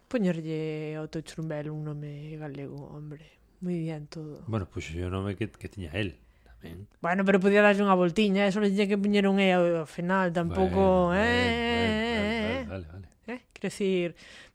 poñerlle 0.09 0.97
ao 0.97 1.05
teu 1.05 1.21
churumbel 1.21 1.69
un 1.69 1.85
nome 1.85 2.33
galego, 2.41 2.89
hombre. 2.89 3.29
Moi 3.61 3.77
bien 3.77 4.09
todo. 4.09 4.41
Bueno, 4.49 4.65
pois 4.65 4.89
pues, 4.89 5.05
o 5.05 5.09
nome 5.13 5.37
que, 5.37 5.49
que 5.53 5.69
tiña 5.69 5.93
el. 5.93 6.17
Tamén. 6.41 6.89
Bueno, 6.97 7.21
pero 7.21 7.37
podía 7.37 7.61
darlle 7.61 7.85
unha 7.85 7.93
voltiña, 7.93 8.49
eso 8.49 8.57
non 8.57 8.73
tiña 8.73 8.89
que 8.89 8.97
poñer 8.97 9.29
un 9.29 9.37
E 9.37 9.53
ao 9.53 9.85
final, 9.85 10.33
tampouco, 10.33 11.13
bueno, 11.13 11.21
eh, 11.21 11.29
bueno, 11.77 11.93
eh, 11.93 12.09
eh, 12.09 12.57
eh, 12.57 12.65
vale, 12.65 12.65
vale, 12.65 12.85
vale. 12.89 13.07
Eh, 13.29 13.41
quero 13.53 13.67
decir, 13.69 14.07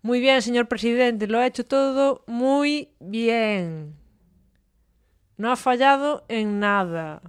moi 0.02 0.18
bien, 0.18 0.42
señor 0.42 0.66
presidente, 0.66 1.30
lo 1.30 1.38
ha 1.38 1.46
hecho 1.46 1.62
todo 1.62 2.26
moi 2.26 2.90
bien. 2.98 3.94
No 5.38 5.54
ha 5.54 5.56
fallado 5.56 6.26
en 6.26 6.58
nada. 6.58 7.22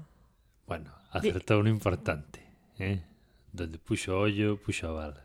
Bueno, 0.66 0.92
acertado 1.14 1.62
un 1.62 1.70
importante, 1.70 2.42
eh. 2.82 3.06
Donde 3.52 3.78
puxo 3.80 4.18
ollo, 4.20 4.58
puxo 4.58 4.88
a 4.88 4.92
bala. 4.92 5.24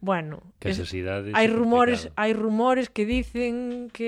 Bueno, 0.00 0.42
Que 0.60 0.68
esas 0.70 0.92
idades... 0.92 1.32
é 1.32 1.46
rumores, 1.48 2.10
hay 2.16 2.32
rumores 2.36 2.90
que 2.92 3.06
dicen 3.08 3.88
que 3.88 4.04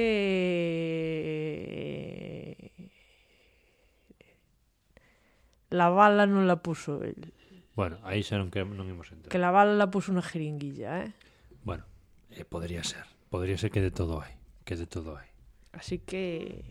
la 5.70 5.88
bala 5.88 6.27
no 6.27 6.44
la 6.44 6.57
puso 6.62 7.03
él, 7.03 7.33
Bueno, 7.77 7.99
aí 8.09 8.25
xa 8.25 8.40
non, 8.40 8.49
que, 8.49 8.64
non 8.64 8.88
imos 8.88 9.12
entrar. 9.12 9.29
que 9.29 9.37
la 9.37 9.53
bala 9.53 9.77
la 9.77 9.92
puso 9.92 10.09
una 10.09 10.25
jeringuilla, 10.25 11.05
¿eh? 11.05 11.12
Bueno, 11.61 11.85
eh, 12.33 12.44
podría 12.49 12.81
ser. 12.85 13.05
Podría 13.29 13.61
ser 13.61 13.68
que 13.68 13.85
de 13.85 13.92
todo 13.92 14.16
hai. 14.25 14.33
Que 14.64 14.81
de 14.81 14.88
todo 14.88 15.12
hai. 15.20 15.29
Así 15.77 16.01
que 16.01 16.64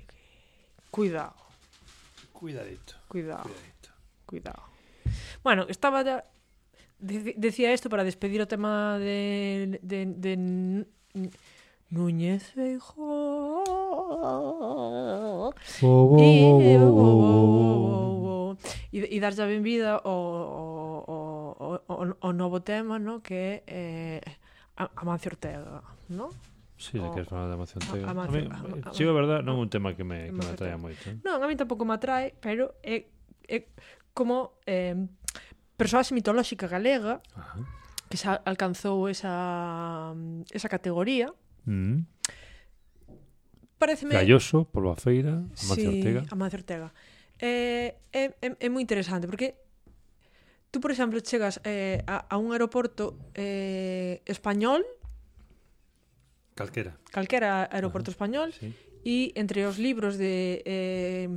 cuidado, 0.89 1.37
Cuidadito, 2.33 2.97
cuidado, 3.07 3.45
cuidadito. 3.45 3.89
cuidado. 4.25 4.63
Bueno, 5.45 5.65
estaba 5.69 6.01
ya... 6.01 6.25
de, 7.05 7.35
decía 7.37 7.73
isto 7.73 7.89
para 7.89 8.03
despedir 8.03 8.41
o 8.41 8.47
tema 8.49 8.97
de, 8.97 9.79
de, 9.81 10.05
de 10.09 10.33
Núñez 11.93 12.43
Feijó 12.51 13.23
e, 18.91 18.97
e 19.13 19.19
darlle 19.21 19.43
a 19.43 19.47
benvida 19.47 20.01
ao, 20.01 21.53
ao, 21.61 21.83
ao, 21.85 22.17
ao 22.19 22.33
novo 22.33 22.65
tema 22.65 22.97
no? 22.97 23.21
que 23.21 23.33
é 23.33 23.63
eh, 23.69 24.21
Amancio 24.75 25.29
Ortega 25.31 25.85
no? 26.09 26.33
Sí, 26.75 26.99
o, 26.99 27.07
que 27.13 27.23
falar 27.23 27.47
de 27.47 27.53
Amancio 27.55 27.79
Ortega. 27.79 28.11
Amancio, 28.11 28.51
a, 28.51 28.55
a, 28.55 28.91
a, 28.91 28.91
a, 28.91 29.11
a 29.11 29.15
verdad, 29.15 29.39
non 29.47 29.61
é 29.61 29.63
un 29.63 29.71
tema 29.71 29.95
que 29.95 30.03
me, 30.03 30.27
que 30.27 30.35
me 30.35 30.43
atraia 30.43 30.75
moito. 30.75 31.07
Non, 31.23 31.39
a 31.39 31.47
mí 31.47 31.55
tampouco 31.55 31.87
me 31.87 31.95
atrae, 31.95 32.35
pero 32.43 32.75
é, 32.83 33.07
é 33.47 33.71
como 34.11 34.59
eh, 34.67 34.91
Persoaxe 35.75 36.15
mitolóxica 36.15 36.67
galega 36.67 37.21
Ajá. 37.35 37.59
que 38.09 38.17
xa 38.17 38.39
alcanzou 38.47 39.07
esa, 39.11 40.15
esa 40.51 40.69
categoría. 40.69 41.33
Mm. 41.67 42.07
Pareceme... 43.77 44.15
Galloso, 44.15 44.65
Polo 44.71 44.95
Feira, 44.95 45.43
Amancio 45.43 45.91
sí, 45.91 45.99
Ortega. 45.99 46.21
Amancio 46.31 46.59
Ortega. 46.59 46.89
É, 47.37 47.99
eh, 48.15 48.31
é, 48.39 48.47
é, 48.47 48.49
é 48.55 48.67
moi 48.71 48.79
interesante 48.79 49.27
porque 49.27 49.59
tú, 50.71 50.79
por 50.79 50.95
exemplo, 50.95 51.19
chegas 51.19 51.59
eh, 51.67 51.99
a, 52.07 52.23
a 52.31 52.35
un 52.39 52.55
aeroporto 52.55 53.19
eh, 53.35 54.23
español 54.23 54.87
Calquera. 56.55 56.97
Calquera 57.11 57.67
aeroporto 57.69 58.09
español 58.11 58.55
sí. 58.55 58.71
e 59.03 59.35
entre 59.35 59.67
os 59.67 59.75
libros 59.75 60.15
de 60.15 60.63
eh, 60.63 61.27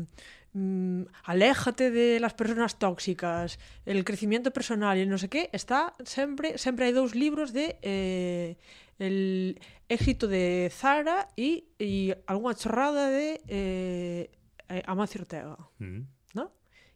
mmm, 0.52 1.02
aléjate 1.24 1.90
de 1.90 2.20
las 2.20 2.34
personas 2.34 2.78
tóxicas, 2.78 3.58
el 3.87 4.04
crecimiento 4.04 4.50
personal 4.50 4.98
y 4.98 5.06
no 5.06 5.18
sé 5.18 5.28
qué, 5.28 5.50
está 5.52 5.94
sempre, 6.04 6.58
sempre 6.58 6.87
hai 6.87 6.92
dous 6.92 7.14
libros 7.14 7.52
de 7.52 7.76
eh, 7.82 8.56
el 8.98 9.61
éxito 9.88 10.26
de 10.26 10.70
Zara 10.74 11.28
e, 11.37 11.70
y 11.78 12.12
alguna 12.26 12.54
chorrada 12.54 13.11
de 13.11 13.40
eh, 13.46 14.30
eh 14.68 14.82
Amacio 14.87 15.22
Ortega. 15.22 15.56
Mm. 15.78 16.02
¿No? 16.34 16.52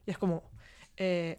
Y 0.07 0.11
es 0.11 0.19
como... 0.19 0.51
Eh, 0.97 1.39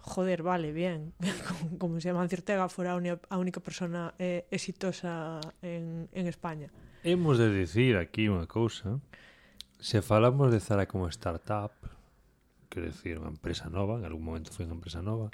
joder, 0.00 0.42
vale, 0.42 0.72
bien, 0.72 1.12
como, 1.48 1.78
como 1.78 2.00
si 2.00 2.08
Amancio 2.08 2.38
Ortega, 2.38 2.68
fora 2.68 2.92
a, 2.94 3.18
a 3.28 3.38
única 3.38 3.60
persona 3.60 4.14
eh, 4.18 4.46
exitosa 4.50 5.40
en, 5.62 6.08
en 6.12 6.26
España. 6.26 6.70
Hemos 7.04 7.38
de 7.38 7.48
dicir 7.52 7.96
aquí 7.96 8.28
unha 8.28 8.44
cousa 8.44 9.00
Se 9.80 10.02
falamos 10.02 10.52
de 10.52 10.60
Zara 10.60 10.86
como 10.86 11.08
startup, 11.08 11.72
quero 12.68 12.84
dicir, 12.84 13.16
unha 13.16 13.32
empresa 13.32 13.72
nova, 13.72 13.96
en 13.96 14.04
algún 14.04 14.28
momento 14.28 14.52
foi 14.52 14.68
unha 14.68 14.76
empresa 14.76 15.00
nova, 15.00 15.32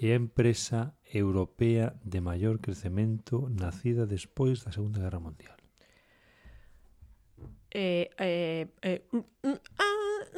é 0.00 0.16
a 0.16 0.20
empresa 0.20 0.96
europea 1.04 1.92
de 2.00 2.24
maior 2.24 2.56
crecemento 2.56 3.52
nacida 3.52 4.08
despois 4.08 4.64
da 4.64 4.72
Segunda 4.72 5.04
Guerra 5.04 5.20
Mundial. 5.20 5.60
Eh, 7.68 8.08
eh, 8.16 8.64
eh, 8.80 9.04
mm, 9.12 9.20
mm, 9.44 9.60
ah, 9.76 9.84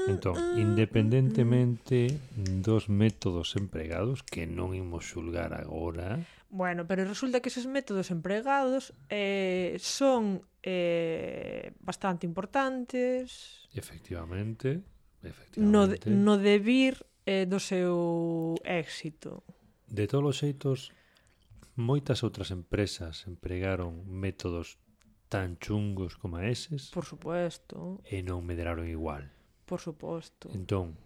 mm, 0.02 0.10
entón, 0.10 0.34
mm, 0.34 0.58
independentemente 0.58 2.10
mm, 2.10 2.66
dos 2.66 2.90
métodos 2.90 3.54
empregados 3.54 4.26
que 4.26 4.50
non 4.50 4.74
imos 4.74 5.06
xulgar 5.06 5.54
agora, 5.54 6.26
Bueno, 6.50 6.86
pero 6.86 7.04
resulta 7.04 7.40
que 7.40 7.50
esos 7.50 7.66
métodos 7.66 8.10
empregados 8.10 8.94
eh, 9.10 9.76
son 9.80 10.40
eh, 10.62 11.72
bastante 11.80 12.26
importantes. 12.26 13.68
Efectivamente, 13.74 14.82
efectivamente. 15.22 16.08
No, 16.10 16.36
no 16.36 16.38
debir 16.38 17.04
eh, 17.26 17.44
do 17.44 17.60
seu 17.60 18.56
éxito. 18.64 19.44
De 19.84 20.08
todos 20.08 20.24
os 20.24 20.36
xeitos, 20.40 20.88
moitas 21.76 22.24
outras 22.24 22.48
empresas 22.48 23.28
empregaron 23.28 24.08
métodos 24.08 24.80
tan 25.28 25.60
chungos 25.60 26.16
como 26.16 26.40
eses. 26.40 26.88
Por 26.88 27.04
suposto. 27.04 28.00
E 28.08 28.24
non 28.24 28.40
medraron 28.48 28.88
igual. 28.88 29.28
Por 29.68 29.84
suposto. 29.84 30.48
Entón, 30.56 30.96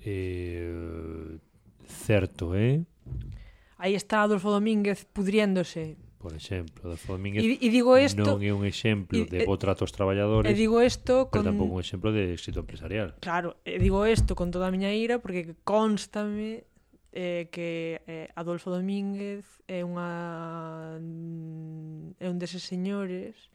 eh, 0.00 1.36
certo 1.84 2.56
é... 2.56 2.80
Eh, 2.80 3.45
aí 3.78 3.94
está 3.94 4.22
Adolfo 4.22 4.50
Domínguez 4.50 5.04
pudriéndose. 5.12 5.96
Por 6.18 6.34
exemplo, 6.34 6.90
Adolfo 6.90 7.12
Domínguez 7.14 7.44
e, 7.44 7.60
e 7.60 7.68
digo 7.70 7.94
esto, 7.96 8.24
non 8.24 8.42
é 8.42 8.50
un 8.50 8.64
exemplo 8.66 9.14
e, 9.14 9.28
de 9.28 9.44
bo 9.44 9.54
trato 9.60 9.84
aos 9.84 9.92
traballadores, 9.92 10.48
e 10.50 10.56
digo 10.56 10.80
esto 10.80 11.28
con... 11.28 11.44
pero 11.44 11.54
tampouco 11.54 11.76
un 11.78 11.82
exemplo 11.84 12.10
de 12.10 12.34
éxito 12.34 12.64
empresarial. 12.64 13.14
Claro, 13.20 13.60
e 13.62 13.78
digo 13.78 14.02
isto 14.08 14.34
con 14.34 14.50
toda 14.50 14.66
a 14.66 14.74
miña 14.74 14.90
ira 14.90 15.20
porque 15.20 15.54
constame 15.62 16.66
eh, 17.12 17.48
que 17.52 18.02
eh, 18.08 18.28
Adolfo 18.34 18.72
Domínguez 18.72 19.44
é 19.68 19.84
unha 19.84 20.98
mm, 20.98 22.20
é 22.20 22.26
un 22.26 22.36
deses 22.40 22.64
señores 22.64 23.48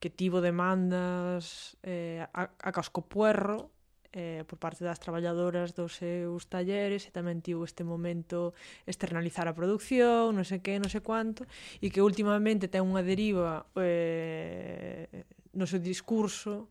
que 0.00 0.08
tivo 0.08 0.40
demandas 0.40 1.76
eh, 1.84 2.24
a, 2.32 2.48
a 2.48 2.70
casco 2.72 3.04
puerro 3.04 3.72
eh, 4.12 4.42
por 4.46 4.58
parte 4.58 4.82
das 4.82 4.98
traballadoras 4.98 5.74
dos 5.74 6.02
seus 6.02 6.50
talleres 6.50 7.06
e 7.06 7.14
tamén 7.14 7.42
tivo 7.42 7.62
este 7.62 7.86
momento 7.86 8.52
externalizar 8.86 9.46
a 9.46 9.54
produción, 9.54 10.34
non 10.34 10.42
sei 10.42 10.58
que, 10.58 10.82
non 10.82 10.90
sei 10.90 11.02
cuánto, 11.02 11.46
e 11.78 11.94
que 11.94 12.02
últimamente 12.02 12.66
ten 12.66 12.82
unha 12.82 13.06
deriva 13.06 13.70
eh, 13.78 15.06
no 15.54 15.66
seu 15.66 15.78
discurso 15.78 16.70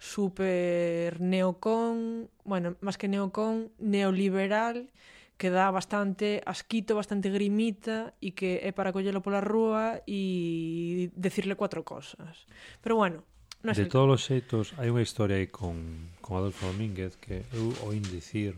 super 0.00 1.20
neocon, 1.20 2.26
bueno, 2.42 2.74
máis 2.80 2.96
que 2.96 3.06
neocon, 3.06 3.68
neoliberal, 3.78 4.88
que 5.36 5.48
dá 5.48 5.70
bastante 5.70 6.40
asquito, 6.44 6.96
bastante 6.96 7.28
grimita 7.32 8.12
e 8.20 8.36
que 8.36 8.60
é 8.60 8.72
para 8.76 8.92
collelo 8.92 9.24
pola 9.24 9.40
rúa 9.40 10.00
e 10.04 11.08
decirle 11.16 11.56
cuatro 11.56 11.84
cosas. 11.84 12.44
Pero 12.84 12.96
bueno, 12.96 13.24
non 13.60 13.76
De 13.76 13.88
todos 13.92 14.08
os 14.08 14.22
xeitos, 14.24 14.72
hai 14.80 14.88
unha 14.88 15.04
historia 15.04 15.36
aí 15.36 15.52
con 15.52 15.76
con 16.30 16.38
Adolfo 16.38 16.70
Domínguez 16.70 17.18
que 17.18 17.42
eu 17.50 17.74
oín 17.82 18.06
dicir 18.06 18.54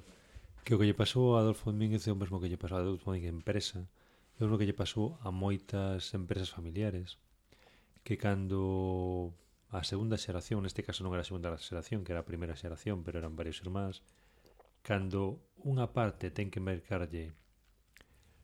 que 0.61 0.77
o 0.77 0.79
que 0.79 0.85
lle 0.85 0.93
pasou 0.93 1.41
a 1.41 1.41
Adolfo 1.41 1.73
Domínguez 1.73 2.05
é 2.05 2.13
o 2.13 2.21
mesmo 2.21 2.37
que 2.37 2.53
lle 2.53 2.61
pasou 2.61 2.77
a 2.77 2.85
Adolfo 2.85 3.09
Domínguez 3.09 3.33
empresa 3.33 3.89
é 4.37 4.45
o 4.45 4.45
mesmo 4.45 4.61
que 4.61 4.69
lle 4.69 4.77
pasou 4.77 5.17
a 5.25 5.33
moitas 5.33 6.13
empresas 6.13 6.53
familiares 6.53 7.17
que 8.05 8.21
cando 8.21 9.33
a 9.73 9.81
segunda 9.89 10.21
xeración, 10.21 10.61
neste 10.61 10.85
caso 10.85 11.01
non 11.01 11.17
era 11.17 11.25
a 11.25 11.31
segunda 11.33 11.49
xeración, 11.57 12.05
que 12.05 12.13
era 12.13 12.21
a 12.21 12.29
primeira 12.29 12.53
xeración, 12.53 13.01
pero 13.01 13.17
eran 13.17 13.41
varios 13.41 13.57
irmáns, 13.65 14.05
cando 14.85 15.41
unha 15.65 15.89
parte 15.97 16.29
ten 16.29 16.53
que 16.53 16.61
mercarlle 16.61 17.33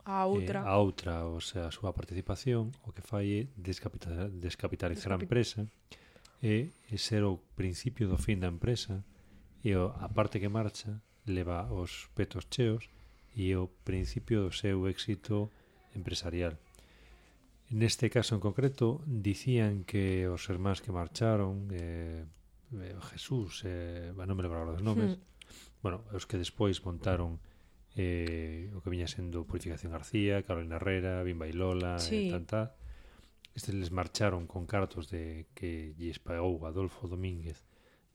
a 0.09 0.25
outra, 0.25 0.64
eh, 0.64 0.73
a 0.73 0.81
outra 0.81 1.29
o 1.29 1.45
sea, 1.45 1.69
a 1.69 1.75
súa 1.75 1.93
participación, 1.93 2.73
o 2.81 2.97
que 2.97 3.05
fai 3.05 3.45
é 3.45 3.53
descapitalizar, 3.61 4.33
descapitalizar 4.33 5.12
Descapit 5.12 5.21
a 5.21 5.27
empresa, 5.29 5.61
e, 6.41 6.73
e 6.88 6.97
ser 6.97 7.29
o 7.29 7.37
principio 7.53 8.09
do 8.09 8.17
fin 8.17 8.41
da 8.41 8.49
empresa, 8.49 9.05
e 9.62 9.75
o, 9.75 9.90
a 9.99 10.09
parte 10.11 10.38
que 10.38 10.51
marcha 10.51 11.03
leva 11.27 11.66
os 11.71 12.09
petos 12.14 12.47
cheos 12.49 12.88
e 13.35 13.55
o 13.55 13.71
principio 13.85 14.42
do 14.47 14.53
seu 14.55 14.87
éxito 14.88 15.51
empresarial. 15.94 16.57
Neste 17.68 18.09
caso 18.09 18.33
en 18.33 18.40
concreto, 18.40 19.05
dicían 19.05 19.85
que 19.85 20.25
os 20.25 20.49
irmáns 20.49 20.81
que 20.81 20.94
marcharon, 20.94 21.68
eh, 21.71 22.25
eh 22.73 22.97
Jesús, 23.12 23.61
eh, 23.68 24.11
non 24.16 24.35
me 24.35 24.42
lembro 24.42 24.73
os 24.73 24.81
nomes, 24.81 25.21
mm. 25.21 25.85
bueno, 25.85 26.01
os 26.16 26.25
que 26.25 26.40
despois 26.40 26.81
montaron 26.81 27.37
eh, 27.92 28.73
o 28.73 28.81
que 28.81 28.88
viña 28.88 29.05
sendo 29.05 29.44
Purificación 29.44 29.92
García, 29.92 30.40
Carolina 30.40 30.81
Herrera, 30.81 31.21
Bimba 31.21 31.44
y 31.44 31.53
Lola, 31.53 32.01
eh, 32.01 32.01
sí. 32.01 32.21
e 32.27 32.33
tanta, 32.33 32.73
estes 33.53 33.77
les 33.77 33.92
marcharon 33.92 34.49
con 34.49 34.64
cartos 34.64 35.12
de 35.12 35.53
que 35.53 35.92
lles 36.01 36.16
pagou 36.16 36.64
Adolfo 36.64 37.05
Domínguez 37.05 37.68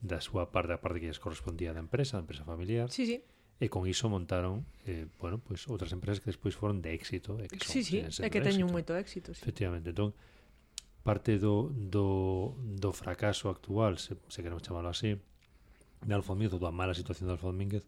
da 0.04 0.20
súa 0.20 0.52
parte, 0.52 0.76
a 0.76 0.84
parte 0.84 1.00
que 1.00 1.08
lles 1.08 1.24
correspondía 1.24 1.72
da 1.72 1.80
empresa, 1.80 2.20
da 2.20 2.28
empresa 2.28 2.44
familiar. 2.44 2.92
Sí, 2.92 3.08
sí. 3.08 3.24
E 3.64 3.72
con 3.72 3.88
iso 3.88 4.12
montaron, 4.12 4.68
eh, 4.84 5.08
bueno, 5.24 5.40
pues, 5.40 5.64
outras 5.72 5.96
empresas 5.96 6.20
que 6.20 6.28
despois 6.28 6.52
foron 6.60 6.84
de 6.84 6.92
éxito. 6.92 7.40
E 7.40 7.48
que 7.48 7.64
son, 7.64 7.72
sí, 7.72 7.82
sí, 7.88 7.98
é 8.04 8.28
que 8.28 8.44
teñen 8.44 8.68
moito 8.68 8.92
éxito. 9.00 9.32
Sí. 9.32 9.40
Efectivamente. 9.40 9.96
Entón, 9.96 10.12
parte 11.08 11.40
do, 11.40 11.72
do, 11.72 12.60
do 12.60 12.92
fracaso 12.92 13.48
actual, 13.48 13.96
se, 13.96 14.20
se 14.28 14.44
queremos 14.44 14.68
chamarlo 14.68 14.92
así, 14.92 15.16
de 15.16 16.12
Alfa 16.12 16.36
Domínguez, 16.36 16.52
ou 16.52 16.60
da 16.60 16.76
mala 16.76 16.92
situación 16.92 17.32
de 17.32 17.40
Alfa 17.40 17.48
Domínguez, 17.48 17.88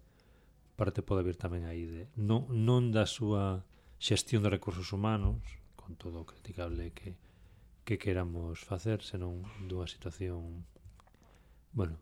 parte 0.80 1.04
pode 1.04 1.28
vir 1.28 1.36
tamén 1.36 1.68
aí 1.68 1.84
de 1.84 2.08
non, 2.16 2.48
non 2.52 2.96
da 2.96 3.04
súa 3.04 3.68
xestión 4.00 4.44
de 4.44 4.52
recursos 4.52 4.92
humanos, 4.96 5.44
con 5.76 6.00
todo 6.00 6.24
o 6.24 6.28
criticable 6.28 6.96
que, 6.96 7.20
que 7.84 8.00
queramos 8.00 8.64
facer, 8.64 9.04
senón 9.04 9.44
dunha 9.68 9.88
situación, 9.88 10.64
bueno, 11.72 12.00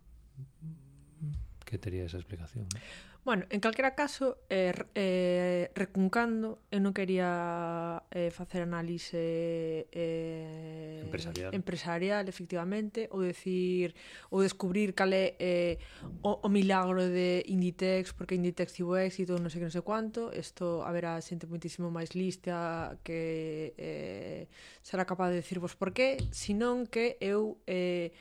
que 1.65 1.77
tería 1.77 2.05
esa 2.05 2.17
explicación. 2.17 2.67
¿no? 2.73 2.79
Bueno, 3.25 3.45
en 3.49 3.61
calquera 3.61 3.95
caso, 3.95 4.39
eh, 4.49 4.73
eh, 4.95 5.71
recuncando, 5.79 6.59
eu 6.67 6.83
non 6.83 6.91
quería 6.91 8.03
eh, 8.11 8.35
facer 8.35 8.67
análise 8.67 9.87
eh, 9.95 11.07
empresarial. 11.07 11.55
empresarial, 11.55 12.23
efectivamente, 12.27 13.07
ou 13.15 13.23
decir, 13.23 13.95
ou 14.27 14.43
descubrir 14.43 14.91
cal 14.91 15.15
é 15.15 15.39
eh, 15.39 15.79
o, 16.19 16.43
o 16.43 16.49
milagro 16.51 16.99
de 16.99 17.47
Inditex, 17.47 18.11
porque 18.11 18.35
Inditex 18.35 18.75
tivo 18.75 18.99
éxito, 18.99 19.39
non 19.39 19.47
sei 19.47 19.63
que 19.63 19.71
non 19.71 19.75
sei 19.79 19.87
cuánto, 19.87 20.27
isto 20.35 20.83
haberá 20.83 21.15
xente 21.23 21.47
moitísimo 21.47 21.87
máis 21.87 22.11
lista 22.19 22.99
que 23.07 23.71
eh, 23.79 24.51
será 24.83 25.07
capaz 25.07 25.31
de 25.31 25.39
decirvos 25.39 25.79
por 25.79 25.95
qué, 25.95 26.19
senón 26.35 26.91
que 26.91 27.15
eu... 27.23 27.55
Eh, 27.71 28.11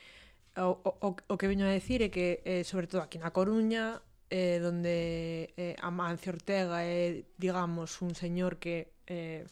o, 0.57 0.77
o, 0.83 1.15
o 1.27 1.37
que 1.37 1.47
veño 1.47 1.65
a 1.65 1.73
decir 1.73 2.05
é 2.05 2.09
que, 2.13 2.45
eh, 2.45 2.63
sobre 2.63 2.85
todo 2.85 3.01
aquí 3.01 3.17
na 3.17 3.33
Coruña, 3.33 4.01
eh, 4.29 4.59
donde 4.61 5.53
eh, 5.57 5.75
Amancio 5.81 6.33
Ortega 6.33 6.85
é, 6.85 7.25
digamos, 7.37 8.01
un 8.01 8.13
señor 8.13 8.57
que... 8.57 8.93
Eh, 9.07 9.45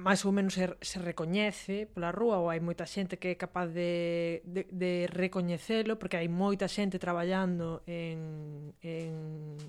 máis 0.00 0.24
ou 0.24 0.32
menos 0.32 0.56
se, 0.56 0.64
se 0.80 0.96
recoñece 0.96 1.84
pola 1.84 2.08
rúa 2.08 2.40
ou 2.40 2.48
hai 2.48 2.56
moita 2.56 2.88
xente 2.88 3.20
que 3.20 3.34
é 3.34 3.36
capaz 3.36 3.68
de, 3.68 4.40
de, 4.48 4.64
de 4.72 5.04
recoñecelo 5.12 6.00
porque 6.00 6.16
hai 6.16 6.24
moita 6.24 6.72
xente 6.72 6.96
traballando 6.96 7.84
en 7.84 8.72
en, 8.80 9.60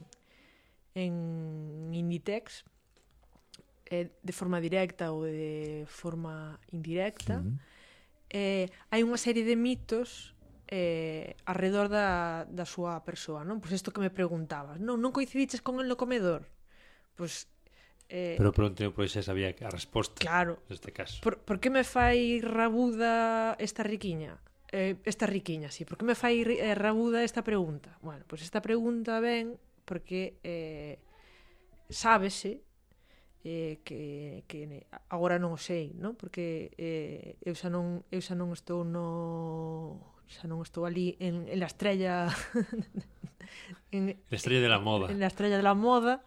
en 0.95 1.13
Inditex 1.91 2.63
eh, 3.91 4.07
de 4.23 4.31
forma 4.31 4.63
directa 4.63 5.11
ou 5.11 5.27
de 5.27 5.83
forma 5.83 6.55
indirecta. 6.71 7.43
Mm 7.43 7.70
eh, 8.31 8.71
hai 8.89 9.03
unha 9.03 9.19
serie 9.19 9.43
de 9.43 9.59
mitos 9.59 10.33
eh, 10.71 11.35
alrededor 11.43 11.91
da, 11.91 12.47
da 12.47 12.63
súa 12.63 13.03
persoa, 13.03 13.43
non? 13.43 13.59
Pois 13.59 13.75
isto 13.75 13.91
que 13.91 13.99
me 13.99 14.09
preguntabas, 14.09 14.79
non, 14.79 15.03
non 15.03 15.11
coincidiches 15.11 15.59
con 15.59 15.83
el 15.83 15.91
no 15.91 15.99
comedor? 15.99 16.47
Pois 17.19 17.51
Eh, 18.11 18.35
Pero 18.35 18.51
pronto 18.51 18.83
pois 18.91 19.15
xa 19.15 19.23
sabía 19.23 19.55
a 19.55 19.71
resposta 19.71 20.19
claro, 20.19 20.59
neste 20.67 20.91
caso. 20.91 21.23
Por, 21.23 21.39
por 21.47 21.63
que 21.63 21.71
me 21.71 21.87
fai 21.87 22.43
rabuda 22.43 23.55
esta 23.55 23.87
riquiña? 23.87 24.35
Eh, 24.67 24.99
esta 25.07 25.23
riquiña, 25.31 25.71
sí. 25.71 25.87
Por 25.87 25.95
que 25.95 26.03
me 26.03 26.15
fai 26.19 26.43
eh, 26.43 26.75
rabuda 26.75 27.23
esta 27.23 27.39
pregunta? 27.39 27.95
Bueno, 28.03 28.27
pois 28.27 28.43
esta 28.43 28.59
pregunta 28.59 29.23
ven 29.23 29.55
porque 29.87 30.35
eh, 30.43 30.99
sábese 31.87 32.67
eh, 33.43 33.79
que, 33.83 34.43
que 34.47 34.85
agora 35.09 35.41
non 35.41 35.57
o 35.57 35.59
sei, 35.59 35.93
non? 35.97 36.13
Porque 36.13 36.71
eh, 36.77 37.41
eu 37.41 37.57
xa 37.57 37.73
non 37.73 38.05
eu 38.13 38.21
xa 38.21 38.37
non 38.37 38.53
estou 38.53 38.85
no 38.85 40.15
xa 40.29 40.45
non 40.45 40.61
estou 40.61 40.85
ali 40.85 41.17
en, 41.17 41.49
en 41.49 41.57
la 41.57 41.67
estrella 41.67 42.29
en, 43.95 44.15
la 44.29 44.37
estrella 44.37 44.61
de 44.61 44.71
la 44.71 44.79
moda. 44.79 45.11
en 45.11 45.19
la 45.19 45.27
estrella 45.27 45.57
de 45.57 45.65
la 45.65 45.73
moda. 45.73 46.21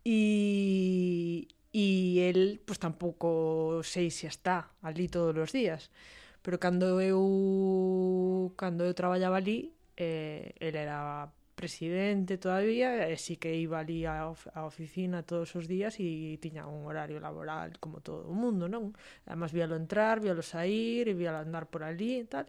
E 0.00 1.46
e 1.70 1.86
el 2.26 2.58
pues 2.64 2.80
tampouco 2.82 3.84
sei 3.86 4.10
se 4.10 4.26
está 4.26 4.72
ali 4.82 5.06
todos 5.06 5.36
os 5.36 5.52
días. 5.52 5.92
Pero 6.40 6.56
cando 6.56 7.00
eu 7.04 8.52
cando 8.56 8.88
eu 8.88 8.96
traballaba 8.96 9.36
ali 9.38 9.76
eh, 9.96 10.56
el 10.58 10.74
era 10.74 11.28
presidente 11.60 12.40
todavía, 12.40 13.04
e 13.12 13.20
sí 13.20 13.36
que 13.36 13.52
iba 13.52 13.84
ali 13.84 14.08
á 14.08 14.24
of 14.32 14.48
a 14.56 14.64
oficina 14.64 15.20
todos 15.20 15.52
os 15.52 15.68
días 15.68 16.00
e 16.00 16.40
tiña 16.40 16.64
un 16.64 16.88
horario 16.88 17.20
laboral 17.20 17.76
como 17.76 18.00
todo 18.00 18.24
o 18.24 18.32
mundo, 18.32 18.64
non? 18.72 18.96
Además, 19.28 19.52
víalo 19.52 19.76
entrar, 19.76 20.24
víalo 20.24 20.40
sair, 20.40 21.04
e 21.04 21.12
víalo 21.12 21.44
andar 21.44 21.68
por 21.68 21.84
ali 21.84 22.24
e 22.24 22.26
tal, 22.26 22.48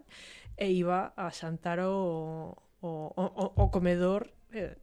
e 0.56 0.72
iba 0.72 1.12
a 1.20 1.28
xantar 1.36 1.84
o, 1.84 2.56
o, 2.80 2.90
o, 3.12 3.46
o 3.60 3.66
comedor 3.68 4.32
eh, 4.56 4.80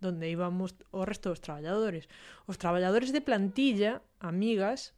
donde 0.00 0.24
íbamos 0.32 0.72
o 0.96 1.04
resto 1.04 1.28
dos 1.28 1.44
traballadores. 1.44 2.08
Os 2.48 2.56
traballadores 2.56 3.12
de 3.12 3.20
plantilla, 3.20 4.00
amigas, 4.24 4.96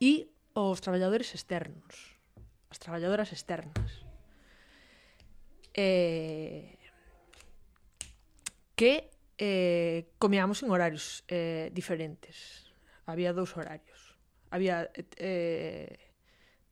e 0.00 0.32
os 0.56 0.80
traballadores 0.80 1.36
externos. 1.36 2.16
As 2.72 2.80
traballadoras 2.80 3.36
externas. 3.36 4.00
Eh, 5.76 6.79
que 8.80 9.10
eh, 9.36 10.08
comíamos 10.16 10.62
en 10.62 10.70
horarios 10.70 11.22
eh, 11.28 11.68
diferentes. 11.74 12.72
Había 13.04 13.36
dous 13.36 13.52
horarios. 13.52 14.16
Había... 14.48 14.88
Eh, 14.96 16.00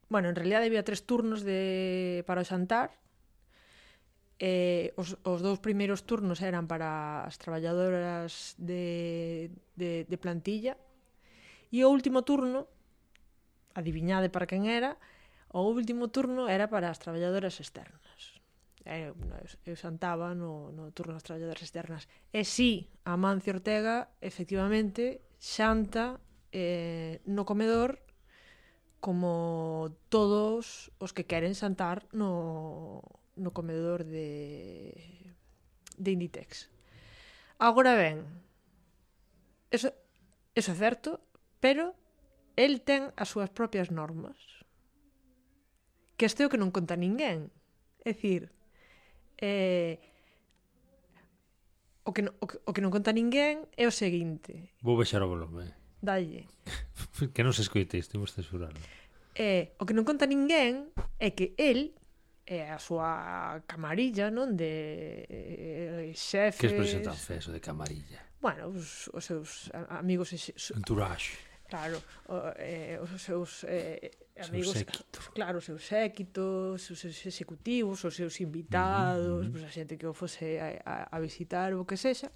bueno, 0.09 0.31
en 0.31 0.37
realidad 0.41 0.65
había 0.65 0.81
tres 0.89 1.05
turnos 1.05 1.45
de, 1.45 2.25
para 2.25 2.41
o 2.41 2.49
xantar. 2.49 2.97
Eh, 4.41 4.97
os, 4.97 5.21
os 5.21 5.45
dous 5.45 5.61
primeiros 5.61 6.09
turnos 6.09 6.41
eran 6.41 6.65
para 6.65 7.29
as 7.29 7.37
traballadoras 7.37 8.57
de, 8.57 9.53
de, 9.77 10.09
de 10.09 10.17
plantilla. 10.17 10.81
E 11.69 11.85
o 11.85 11.93
último 11.93 12.25
turno, 12.25 12.73
adiviñade 13.77 14.33
para 14.33 14.49
quen 14.49 14.65
era, 14.65 14.97
o 15.53 15.61
último 15.61 16.09
turno 16.09 16.49
era 16.49 16.73
para 16.73 16.89
as 16.89 16.97
traballadoras 16.97 17.61
externas 17.61 18.08
eh, 18.89 19.13
eu 19.69 19.77
xantaba 19.77 20.33
no, 20.33 20.73
no 20.73 20.89
turno 20.97 21.13
das 21.13 21.23
traballadoras 21.23 21.61
externas. 21.61 22.09
E 22.33 22.43
si, 22.49 22.89
sí, 22.89 22.91
Amancio 23.05 23.53
Ortega, 23.53 24.09
efectivamente, 24.25 25.21
xanta 25.37 26.17
eh, 26.51 27.21
no 27.29 27.45
comedor 27.45 28.01
como 28.99 29.95
todos 30.09 30.91
os 30.99 31.13
que 31.13 31.29
queren 31.29 31.55
xantar 31.55 32.09
no, 32.11 33.05
no 33.37 33.53
comedor 33.53 34.03
de, 34.03 34.97
de 35.97 36.11
Inditex. 36.11 36.73
Agora 37.59 37.95
ben, 37.95 38.27
eso, 39.71 39.93
eso 40.55 40.73
é 40.73 40.77
certo, 40.77 41.21
pero 41.61 41.95
el 42.59 42.83
ten 42.83 43.15
as 43.15 43.31
súas 43.31 43.51
propias 43.55 43.95
normas. 43.95 44.39
Que 46.19 46.27
este 46.27 46.43
é 46.43 46.47
o 46.47 46.51
que 46.51 46.59
non 46.59 46.75
conta 46.75 46.99
ninguén. 46.99 47.55
É 48.03 48.11
dicir, 48.11 48.51
Eh, 49.39 49.99
o 52.05 52.13
que, 52.13 52.23
no, 52.23 52.35
o, 52.41 52.47
o 52.69 52.71
que 52.75 52.83
non 52.83 52.91
conta 52.91 53.15
ninguén 53.15 53.69
é 53.79 53.85
o 53.87 53.95
seguinte. 53.95 54.75
Vou 54.83 54.99
baixar 54.99 55.23
o 55.23 55.29
volume. 55.31 55.71
Dalle. 56.03 56.51
que 57.35 57.43
non 57.47 57.55
se 57.55 57.63
escoite 57.63 57.99
isto, 57.99 58.19
imos 58.19 58.35
censurarlo. 58.35 58.81
Eh, 59.39 59.79
o 59.79 59.87
que 59.87 59.95
non 59.95 60.03
conta 60.03 60.27
ninguén 60.27 60.91
é 61.23 61.31
que 61.31 61.55
el 61.55 61.95
e 62.49 62.65
a 62.65 62.81
súa 62.81 63.61
camarilla, 63.69 64.33
non? 64.33 64.57
De 64.57 65.29
eh, 65.29 66.17
xefes... 66.17 66.59
Que 66.59 66.73
expresión 66.73 67.05
tan 67.05 67.13
fea 67.13 67.45
eso 67.45 67.53
de 67.53 67.61
camarilla? 67.61 68.25
Bueno, 68.41 68.73
os, 68.73 69.13
os 69.13 69.23
seus 69.23 69.69
amigos... 69.93 70.33
Entourage. 70.73 71.37
Claro, 71.69 72.01
o, 72.27 72.35
eh, 72.57 72.99
os 73.01 73.21
seus 73.21 73.65
eh, 73.69 74.11
amigos, 74.41 74.73
seu 74.73 74.89
séquito. 74.89 75.21
claro, 75.37 75.59
os 75.59 75.65
seus 75.69 75.85
séquitos, 75.85 76.91
os 76.91 76.99
seus 76.99 77.27
executivos, 77.27 78.05
os 78.05 78.17
seus 78.17 78.41
invitados, 78.41 79.45
mm 79.45 79.49
-hmm. 79.49 79.53
pues, 79.53 79.65
a 79.65 79.71
xente 79.71 80.01
que 80.01 80.07
o 80.09 80.15
fose 80.17 80.57
a, 80.59 80.69
a, 80.85 80.95
a 81.13 81.21
visitar 81.21 81.77
ou 81.77 81.85
que 81.85 82.01
sexa, 82.01 82.33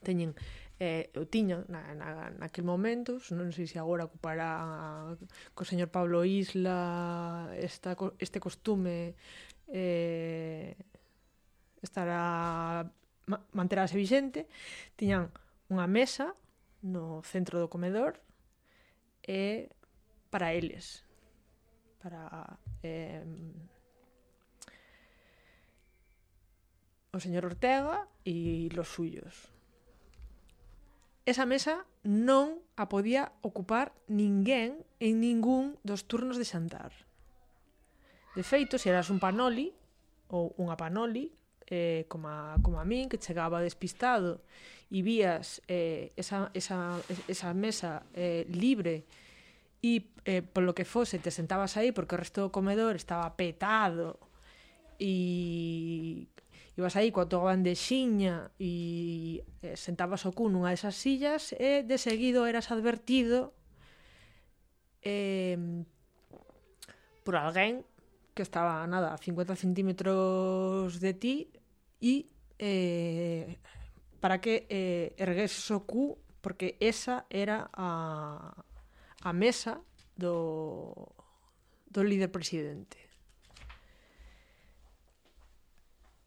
teñen 0.00 0.32
eh, 0.78 1.08
o 1.16 1.24
tiña 1.24 1.64
na, 1.68 1.94
na, 1.96 2.30
naquel 2.36 2.64
momento 2.64 3.16
non 3.32 3.48
sei 3.48 3.64
se 3.64 3.80
agora 3.80 4.04
ocupará 4.04 5.16
co 5.56 5.64
señor 5.64 5.88
Pablo 5.88 6.20
Isla 6.24 7.48
esta, 7.56 7.96
este 8.20 8.38
costume 8.40 9.16
eh, 9.72 10.76
estará 11.80 12.84
manterase 13.56 13.96
vixente 13.96 14.48
tiñan 15.00 15.32
unha 15.72 15.88
mesa 15.88 16.36
no 16.84 17.24
centro 17.24 17.56
do 17.56 17.72
comedor 17.72 18.20
é 19.26 19.68
para 20.30 20.54
eles. 20.54 21.04
Para 22.02 22.58
eh, 22.82 23.24
o 27.12 27.18
señor 27.20 27.46
Ortega 27.46 28.06
e 28.24 28.68
los 28.72 28.88
suyos. 28.88 29.50
Esa 31.26 31.42
mesa 31.42 31.82
non 32.06 32.62
a 32.78 32.86
podía 32.86 33.34
ocupar 33.42 33.90
ninguén 34.06 34.86
en 35.02 35.18
ningún 35.18 35.74
dos 35.82 36.06
turnos 36.06 36.38
de 36.38 36.46
xantar. 36.46 36.94
De 38.38 38.46
feito, 38.46 38.78
se 38.78 38.94
eras 38.94 39.10
un 39.10 39.18
panoli 39.18 39.74
ou 40.30 40.54
unha 40.60 40.78
panoli 40.78 41.34
eh, 41.66 42.04
como, 42.08 42.28
a, 42.28 42.56
como 42.62 42.80
a 42.80 42.84
min 42.84 43.08
que 43.08 43.18
chegaba 43.18 43.62
despistado 43.62 44.40
e 44.90 45.02
vías 45.02 45.62
eh, 45.66 46.14
esa, 46.14 46.50
esa, 46.54 47.02
esa 47.26 47.50
mesa 47.54 48.06
eh, 48.14 48.46
libre 48.48 49.06
e 49.82 50.14
eh, 50.24 50.42
polo 50.42 50.74
que 50.74 50.86
fose 50.86 51.18
te 51.18 51.30
sentabas 51.30 51.74
aí 51.74 51.90
porque 51.90 52.14
o 52.14 52.20
resto 52.22 52.46
do 52.46 52.54
comedor 52.54 52.94
estaba 52.94 53.34
petado 53.34 54.18
e 54.98 56.30
ibas 56.78 56.94
aí 56.94 57.10
coa 57.10 57.26
tua 57.26 57.50
bandexiña 57.50 58.50
e 58.62 59.42
eh, 59.62 59.74
sentabas 59.74 60.22
o 60.28 60.30
cu 60.30 60.46
nunha 60.46 60.70
desas 60.70 60.94
sillas 60.94 61.50
e 61.58 61.82
de 61.82 61.98
seguido 61.98 62.46
eras 62.46 62.70
advertido 62.70 63.52
eh, 65.02 65.58
por 67.26 67.34
alguén 67.34 67.82
que 68.36 68.44
estaba, 68.44 68.86
nada, 68.86 69.14
a 69.14 69.18
50 69.18 69.56
centímetros 69.56 71.00
de 71.00 71.14
ti 71.16 71.48
y 71.98 72.28
eh, 72.58 73.56
para 74.20 74.44
que 74.44 74.68
eh, 74.68 75.16
ergueses 75.16 75.72
o 75.72 75.88
cu, 75.88 76.20
porque 76.44 76.76
esa 76.78 77.24
era 77.32 77.72
a, 77.72 78.52
a 79.24 79.30
mesa 79.32 79.80
do, 80.20 80.92
do 81.88 82.04
líder 82.04 82.28
presidente. 82.28 83.00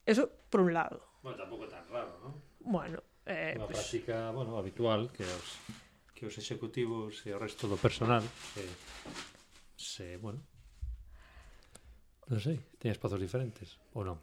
Eso 0.02 0.34
por 0.50 0.66
un 0.66 0.74
lado. 0.74 1.06
Bueno, 1.22 1.38
tampouco 1.38 1.70
tan 1.70 1.86
raro, 1.94 2.18
non? 2.26 2.34
Bueno, 2.66 3.06
eh, 3.30 3.54
Unha 3.54 3.70
pues... 3.70 3.86
práctica, 3.86 4.34
bueno, 4.34 4.58
habitual 4.58 5.14
que 5.14 5.22
os 5.30 5.62
que 6.18 6.26
os 6.26 6.36
executivos 6.36 7.24
e 7.24 7.32
o 7.32 7.40
resto 7.40 7.70
do 7.70 7.78
personal 7.80 8.26
se, 8.52 8.66
se 9.80 10.06
bueno, 10.20 10.44
Non 12.30 12.38
sei, 12.38 12.62
ten 12.78 12.94
espazos 12.94 13.18
diferentes 13.18 13.82
ou 13.98 14.06
non? 14.06 14.22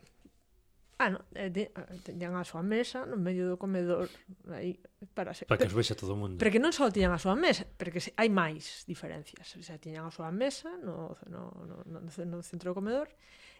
Ah, 0.98 1.10
no, 1.10 1.20
eh, 1.34 1.52
ah, 1.76 1.84
tiñan 2.06 2.40
a 2.40 2.46
súa 2.46 2.64
mesa 2.64 3.04
no 3.04 3.20
medio 3.20 3.44
do 3.52 3.60
comedor 3.60 4.08
aí 4.48 4.80
para 5.12 5.36
se... 5.36 5.44
Para 5.44 5.60
que 5.60 5.68
os 5.68 5.76
vexa 5.76 5.92
todo 5.92 6.14
o 6.14 6.18
mundo. 6.18 6.40
Pero 6.40 6.48
que 6.48 6.62
non 6.62 6.72
só 6.72 6.88
tiñan 6.88 7.12
a 7.12 7.20
súa 7.20 7.36
mesa, 7.36 7.68
porque 7.76 8.00
se, 8.00 8.16
hai 8.16 8.32
máis 8.32 8.86
diferencias. 8.88 9.44
O 9.58 9.64
sea, 9.66 9.76
tiñan 9.76 10.08
a 10.08 10.12
súa 10.14 10.32
mesa 10.32 10.72
no, 10.80 11.18
no, 11.28 11.52
no, 11.68 11.76
no, 11.84 11.98
no 12.00 12.38
centro 12.40 12.72
do 12.72 12.78
comedor 12.78 13.12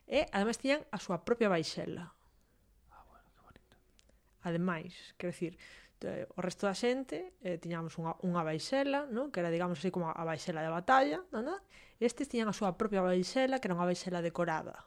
e 0.09 0.25
ademais 0.33 0.57
tiñan 0.57 0.81
a 0.89 0.97
súa 0.97 1.21
propia 1.29 1.53
baixela. 1.53 2.09
Ah, 2.95 3.05
bueno, 3.05 3.29
que 3.35 3.43
bonito. 3.45 3.77
Ademais, 4.47 4.95
quero 5.21 5.35
dicir, 5.35 5.61
o 6.07 6.41
resto 6.41 6.65
da 6.65 6.73
xente 6.73 7.37
eh, 7.45 7.61
tiñamos 7.61 8.01
unha, 8.01 8.17
unha 8.25 8.41
baixela, 8.41 9.05
¿no? 9.13 9.29
que 9.29 9.45
era, 9.45 9.53
digamos 9.53 9.77
así, 9.83 9.93
como 9.93 10.09
a 10.09 10.25
baixela 10.25 10.65
de 10.65 10.73
batalla, 10.73 11.21
¿no? 11.33 11.61
Estes 12.01 12.29
tiñan 12.29 12.49
a 12.49 12.55
súa 12.57 12.77
propia 12.77 13.01
baixela, 13.01 13.61
que 13.61 13.67
era 13.71 13.77
unha 13.77 13.89
baixela 13.89 14.21
decorada. 14.21 14.85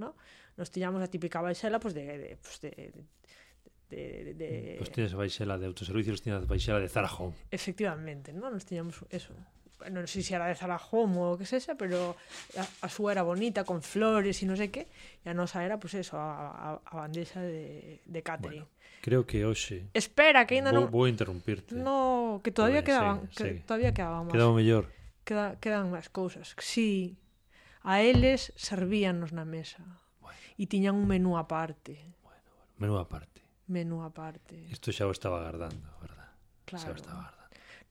No? 0.00 0.16
Nos 0.56 0.70
tiñamos 0.70 1.02
a 1.02 1.08
típica 1.10 1.42
baixela 1.42 1.78
pues, 1.82 1.94
de, 1.94 2.04
de, 2.06 2.30
pues, 2.38 2.58
de, 2.62 2.70
de, 3.90 4.24
de, 4.24 4.34
de, 4.34 4.50
Pois 4.78 4.90
tienes 4.90 5.12
a 5.14 5.18
baixela 5.20 5.58
de 5.58 5.66
autoservicios, 5.66 6.22
tienes 6.22 6.42
a 6.42 6.46
baixela 6.46 6.80
de 6.80 6.88
Zara 6.88 7.10
Home. 7.10 7.34
Efectivamente, 7.50 8.32
non? 8.32 8.54
Nos 8.54 8.64
tiñamos 8.66 9.02
eso. 9.10 9.34
Non 9.84 10.08
sei 10.08 10.24
se 10.24 10.32
era 10.32 10.48
de 10.48 10.56
Zara 10.56 10.80
Home 10.80 11.18
ou 11.20 11.36
que 11.36 11.44
sexa, 11.44 11.76
pero 11.76 12.16
a, 12.56 12.64
a 12.64 12.88
súa 12.88 13.12
era 13.12 13.20
bonita, 13.26 13.66
con 13.68 13.84
flores 13.84 14.40
e 14.40 14.48
non 14.48 14.56
sei 14.56 14.72
que, 14.72 14.88
e 14.88 15.26
a 15.28 15.34
nosa 15.36 15.60
era, 15.60 15.76
pues 15.76 15.92
eso, 15.98 16.16
a, 16.16 16.80
a, 16.80 16.80
a 16.80 16.94
bandexa 16.96 17.42
de, 17.44 18.00
de 18.00 18.20
catering. 18.24 18.64
Bueno, 18.64 19.02
creo 19.04 19.28
que 19.28 19.44
hoxe 19.44 19.90
Espera, 19.92 20.48
que 20.48 20.56
ainda 20.56 20.72
non... 20.72 20.88
vou 20.88 21.04
interrumpirte. 21.04 21.76
No, 21.76 22.40
que 22.40 22.48
todavía 22.48 22.80
Vale, 22.80 22.88
quedaban, 22.88 23.16
segue, 23.28 23.34
que 23.34 23.44
segue. 23.44 23.60
todavía 23.68 23.90
quedaban 23.92 24.24
máis. 24.24 24.32
Quedaba 24.32 24.54
mellor. 24.56 24.88
queda, 25.24 25.56
quedan 25.58 25.90
máis 25.90 26.12
cousas. 26.12 26.52
Si 26.60 27.16
a 27.84 28.00
eles 28.00 28.52
servíanos 28.56 29.32
na 29.32 29.44
mesa. 29.44 29.82
Bueno. 30.20 30.40
E 30.56 30.64
tiñan 30.68 30.96
un 30.96 31.08
menú 31.08 31.36
aparte. 31.36 32.00
Bueno. 32.20 32.48
Menú 32.80 32.96
aparte. 32.96 33.40
Menú 33.68 34.04
aparte. 34.04 34.68
Isto 34.68 34.92
xa 34.92 35.08
o 35.08 35.12
estaba 35.12 35.40
agardando, 35.40 35.88
verdad? 36.00 36.32
Claro. 36.68 36.84
Xa 36.84 36.90
o 36.92 36.96
estaba 36.96 37.20
agardando. 37.28 37.44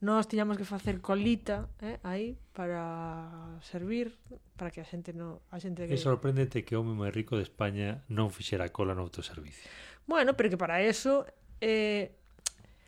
Nós 0.04 0.28
tiñamos 0.28 0.58
que 0.58 0.68
facer 0.68 1.00
colita, 1.00 1.70
eh, 1.80 1.96
aí 2.04 2.36
para 2.52 3.56
servir, 3.62 4.18
para 4.58 4.68
que 4.68 4.82
a 4.82 4.86
xente 4.86 5.16
no, 5.16 5.40
a 5.48 5.56
xente 5.56 5.86
que... 5.88 5.94
É 5.94 5.98
sorprendente 5.98 6.60
que 6.60 6.76
o 6.76 6.82
home 6.82 6.92
máis 6.92 7.14
rico 7.14 7.38
de 7.38 7.46
España 7.46 8.04
non 8.12 8.28
fixera 8.28 8.68
cola 8.68 8.92
no 8.92 9.06
autoservicio. 9.06 9.64
Bueno, 10.04 10.36
pero 10.36 10.52
que 10.52 10.60
para 10.60 10.84
eso 10.84 11.24
eh, 11.62 12.12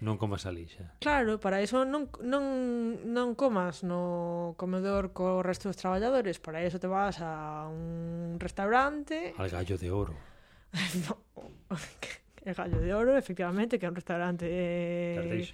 Non 0.04 0.20
comas 0.20 0.44
a 0.44 0.52
lixa. 0.52 0.92
Claro, 1.00 1.40
para 1.40 1.64
iso 1.64 1.88
non, 1.88 2.12
non, 2.20 2.44
non 3.08 3.32
comas 3.32 3.80
no 3.80 4.52
comedor 4.60 5.16
co 5.16 5.40
resto 5.40 5.72
dos 5.72 5.80
traballadores. 5.80 6.36
Para 6.36 6.60
iso 6.60 6.76
te 6.76 6.84
vas 6.84 7.16
a 7.24 7.64
un 7.64 8.36
restaurante... 8.36 9.32
Al 9.40 9.48
gallo 9.48 9.80
de 9.80 9.88
oro. 9.88 10.12
no, 11.08 11.16
el 12.44 12.54
gallo 12.54 12.76
de 12.76 12.92
oro, 12.92 13.16
efectivamente, 13.16 13.80
que 13.80 13.88
é 13.88 13.88
un 13.88 13.96
restaurante... 13.96 14.44
Eh, 14.44 15.48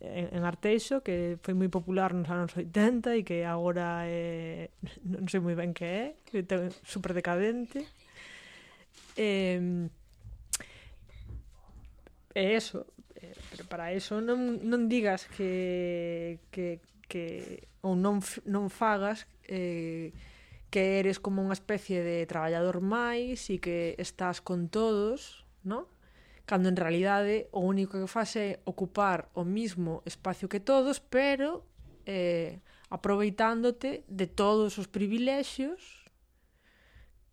en, 0.00 0.28
en 0.34 0.42
Arteixo 0.44 1.00
que 1.00 1.38
foi 1.40 1.54
moi 1.54 1.70
popular 1.72 2.12
nos 2.12 2.28
anos 2.28 2.52
80 2.52 3.16
e 3.16 3.20
que 3.24 3.46
agora 3.48 4.04
é, 4.04 4.68
eh, 4.68 5.00
non 5.08 5.24
sei 5.30 5.40
moi 5.40 5.56
ben 5.56 5.72
que 5.72 5.86
é, 5.86 6.04
que 6.26 6.44
ten 6.44 6.68
super 6.84 7.16
decadente. 7.16 7.86
Eh, 9.16 9.88
e 12.36 12.42
eso, 12.52 12.84
para 13.66 13.92
eso 13.92 14.22
non, 14.22 14.62
non 14.62 14.86
digas 14.86 15.26
que, 15.26 16.38
que, 16.50 16.80
que 17.10 17.66
ou 17.82 17.94
non, 17.94 18.22
non 18.46 18.70
fagas 18.70 19.26
eh, 19.46 20.14
que 20.70 20.98
eres 20.98 21.22
como 21.22 21.42
unha 21.42 21.54
especie 21.54 22.02
de 22.02 22.26
traballador 22.26 22.82
máis 22.82 23.46
e 23.50 23.62
que 23.62 23.94
estás 23.98 24.42
con 24.42 24.66
todos, 24.70 25.46
non? 25.62 25.86
Cando 26.46 26.70
en 26.70 26.78
realidade 26.78 27.50
o 27.50 27.62
único 27.62 27.98
que 27.98 28.10
faz 28.10 28.38
é 28.38 28.62
ocupar 28.66 29.30
o 29.34 29.42
mismo 29.42 30.02
espacio 30.06 30.46
que 30.46 30.62
todos, 30.62 31.02
pero 31.02 31.66
eh, 32.06 32.62
aproveitándote 32.90 34.06
de 34.06 34.26
todos 34.26 34.78
os 34.78 34.86
privilexios 34.86 36.05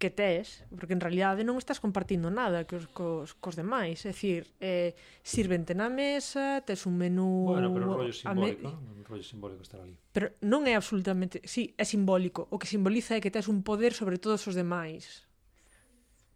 que 0.03 0.11
tes, 0.11 0.67
porque 0.75 0.91
en 0.91 0.99
realidade 0.99 1.47
non 1.47 1.55
estás 1.55 1.79
compartindo 1.79 2.27
nada 2.27 2.67
cos, 2.67 2.91
cos, 2.91 3.31
cos 3.39 3.55
demais, 3.55 4.03
é 4.03 4.11
dicir, 4.11 4.51
eh, 4.59 4.99
sirvente 5.23 5.71
na 5.71 5.87
mesa, 5.87 6.59
tes 6.67 6.83
un 6.83 6.99
menú... 6.99 7.55
Bueno, 7.55 7.71
pero 7.71 7.87
un 7.87 8.03
rollo 8.03 8.11
simbólico, 8.11 8.67
me... 8.67 8.99
un 8.99 9.03
rollo 9.07 9.23
simbólico 9.23 9.63
estar 9.63 9.79
ali. 9.79 9.95
Pero 10.11 10.35
non 10.43 10.67
é 10.67 10.75
absolutamente... 10.75 11.39
Sí, 11.47 11.71
é 11.79 11.87
simbólico. 11.87 12.51
O 12.51 12.59
que 12.59 12.67
simboliza 12.67 13.15
é 13.15 13.23
que 13.23 13.31
tes 13.31 13.47
un 13.47 13.63
poder 13.63 13.95
sobre 13.95 14.19
todos 14.19 14.43
os 14.43 14.59
demais. 14.59 15.23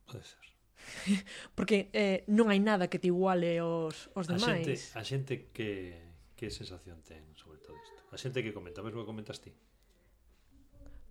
Pode 0.07 0.24
ser. 0.24 0.47
porque 1.57 1.91
eh, 1.91 2.24
non 2.32 2.47
hai 2.47 2.63
nada 2.63 2.88
que 2.88 3.03
te 3.03 3.11
iguale 3.11 3.59
os, 3.59 4.07
os 4.15 4.32
demais. 4.32 4.95
A 4.95 5.03
xente, 5.03 5.03
a 5.03 5.03
xente 5.03 5.34
que, 5.51 5.70
que 6.39 6.47
sensación 6.47 7.03
ten 7.03 7.36
sobre 7.36 7.59
todo 7.59 7.76
isto? 7.84 7.99
A 8.07 8.15
xente 8.15 8.39
que 8.39 8.55
comenta, 8.55 8.80
mesmo 8.80 9.03
que 9.03 9.11
comentas 9.11 9.43
ti? 9.43 9.51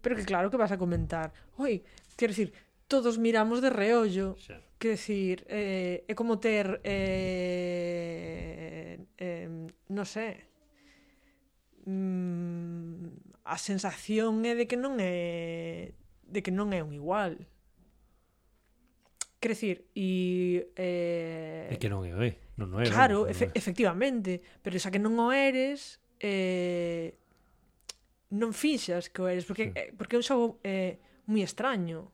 Pero 0.06 0.14
que 0.14 0.22
claro 0.22 0.54
que 0.54 0.56
vas 0.56 0.70
a 0.70 0.78
comentar. 0.78 1.32
Oi, 1.58 1.82
quero 2.14 2.30
dicir, 2.30 2.52
todos 2.86 3.18
miramos 3.18 3.58
de 3.60 3.70
reollo. 3.70 4.38
Xa. 4.38 4.62
Que 4.78 4.94
decir, 4.94 5.42
eh, 5.50 6.06
é 6.06 6.14
como 6.14 6.38
ter 6.38 6.78
eh, 6.86 8.22
eh, 9.18 9.50
non 9.90 10.06
sei 10.06 10.46
mm, 11.90 13.42
a 13.42 13.58
sensación 13.58 14.46
é 14.46 14.54
de 14.54 14.70
que 14.70 14.78
non 14.78 14.94
é 15.02 15.90
de 16.22 16.38
que 16.38 16.54
non 16.54 16.70
é 16.70 16.86
un 16.86 16.94
igual. 16.94 17.42
Crecir 19.42 19.90
e 19.90 20.70
eh, 20.78 21.66
é 21.66 21.76
que 21.82 21.90
non 21.90 22.06
é, 22.06 22.14
non, 22.54 22.70
non 22.70 22.78
é. 22.78 22.86
Claro, 22.86 23.26
non, 23.26 23.34
non 23.34 23.42
é. 23.42 23.50
efectivamente, 23.58 24.38
pero 24.62 24.78
xa 24.78 24.94
que 24.94 25.02
non 25.02 25.18
o 25.18 25.34
eres 25.34 25.98
eh, 26.22 27.18
non 28.34 28.50
finxas 28.50 29.06
que 29.12 29.22
o 29.22 29.28
eres, 29.30 29.46
porque, 29.46 29.70
sí. 29.70 29.78
Eh, 29.78 29.90
porque 29.94 30.16
é 30.16 30.20
un 30.20 30.26
xogo 30.26 30.58
eh, 30.66 30.98
moi 31.30 31.42
extraño. 31.42 32.10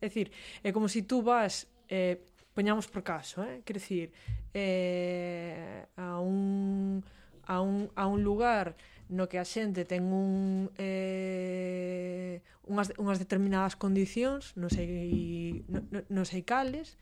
É 0.00 0.08
dicir, 0.08 0.32
é 0.64 0.72
como 0.72 0.88
se 0.88 1.00
si 1.00 1.08
tú 1.08 1.20
vas, 1.20 1.68
eh, 1.88 2.20
poñamos 2.56 2.88
por 2.88 3.04
caso, 3.04 3.44
eh, 3.44 3.60
quer 3.64 3.76
dicir, 3.76 4.12
eh, 4.56 5.84
a 5.96 6.20
un 6.20 7.04
a 7.46 7.60
un, 7.60 7.90
a 7.94 8.06
un 8.06 8.22
lugar 8.24 8.76
no 9.08 9.28
que 9.28 9.38
a 9.38 9.46
xente 9.46 9.86
ten 9.86 10.10
un 10.10 10.66
eh, 10.78 12.42
unhas, 12.66 12.90
unhas 12.98 13.22
determinadas 13.22 13.78
condicións, 13.78 14.56
non 14.58 14.66
sei, 14.66 15.62
non, 15.70 16.02
non 16.10 16.24
sei 16.26 16.42
cales, 16.42 16.98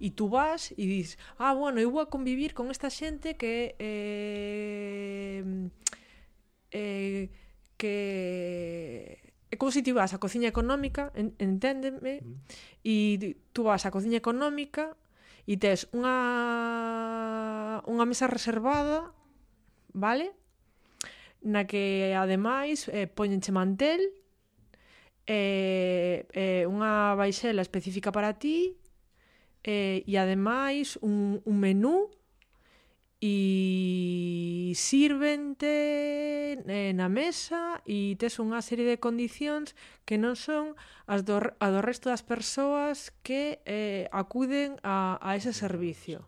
e 0.00 0.08
tú 0.16 0.32
vas 0.32 0.72
e 0.72 0.84
dis, 0.88 1.20
ah, 1.36 1.52
bueno, 1.52 1.76
eu 1.76 1.92
vou 1.92 2.00
a 2.00 2.08
convivir 2.08 2.56
con 2.56 2.72
esta 2.72 2.88
xente 2.88 3.36
que 3.36 3.76
eh, 3.76 5.44
eh, 6.72 7.28
que 7.76 9.32
é 9.52 9.56
como 9.60 9.68
se 9.68 9.84
ti 9.84 9.92
vas 9.92 10.16
á 10.16 10.18
cociña 10.18 10.48
económica, 10.48 11.12
en, 11.12 11.36
enténdeme, 11.36 12.24
mm. 12.24 12.36
e 12.88 13.36
tú 13.52 13.68
vas 13.68 13.84
á 13.84 13.92
cociña 13.92 14.16
económica 14.16 14.96
e 15.44 15.60
tes 15.60 15.92
unha 15.92 16.16
unha 17.84 18.04
mesa 18.08 18.30
reservada, 18.32 19.12
vale? 19.92 20.32
Na 21.44 21.68
que 21.68 22.16
ademais 22.16 22.88
eh, 22.88 23.10
poñenche 23.10 23.52
mantel, 23.52 24.00
eh, 25.28 26.24
eh, 26.32 26.64
unha 26.64 27.12
baixela 27.18 27.60
específica 27.60 28.08
para 28.08 28.40
ti, 28.40 28.80
eh, 29.68 30.00
e 30.06 30.12
ademais 30.16 30.96
un, 31.04 31.44
un 31.44 31.56
menú 31.60 32.08
e 33.22 34.74
sírvente 34.74 36.58
eh, 36.58 36.90
na 36.90 37.06
mesa 37.06 37.78
e 37.86 38.18
tes 38.18 38.42
unha 38.42 38.58
serie 38.66 38.82
de 38.82 38.98
condicións 38.98 39.78
que 40.02 40.18
non 40.18 40.34
son 40.34 40.74
as 41.06 41.22
do, 41.22 41.38
a 41.38 41.66
do 41.70 41.80
resto 41.86 42.10
das 42.10 42.26
persoas 42.26 43.14
que 43.22 43.62
eh, 43.62 44.10
acuden 44.10 44.82
a, 44.82 45.22
a 45.22 45.38
ese 45.38 45.54
servicio. 45.54 46.26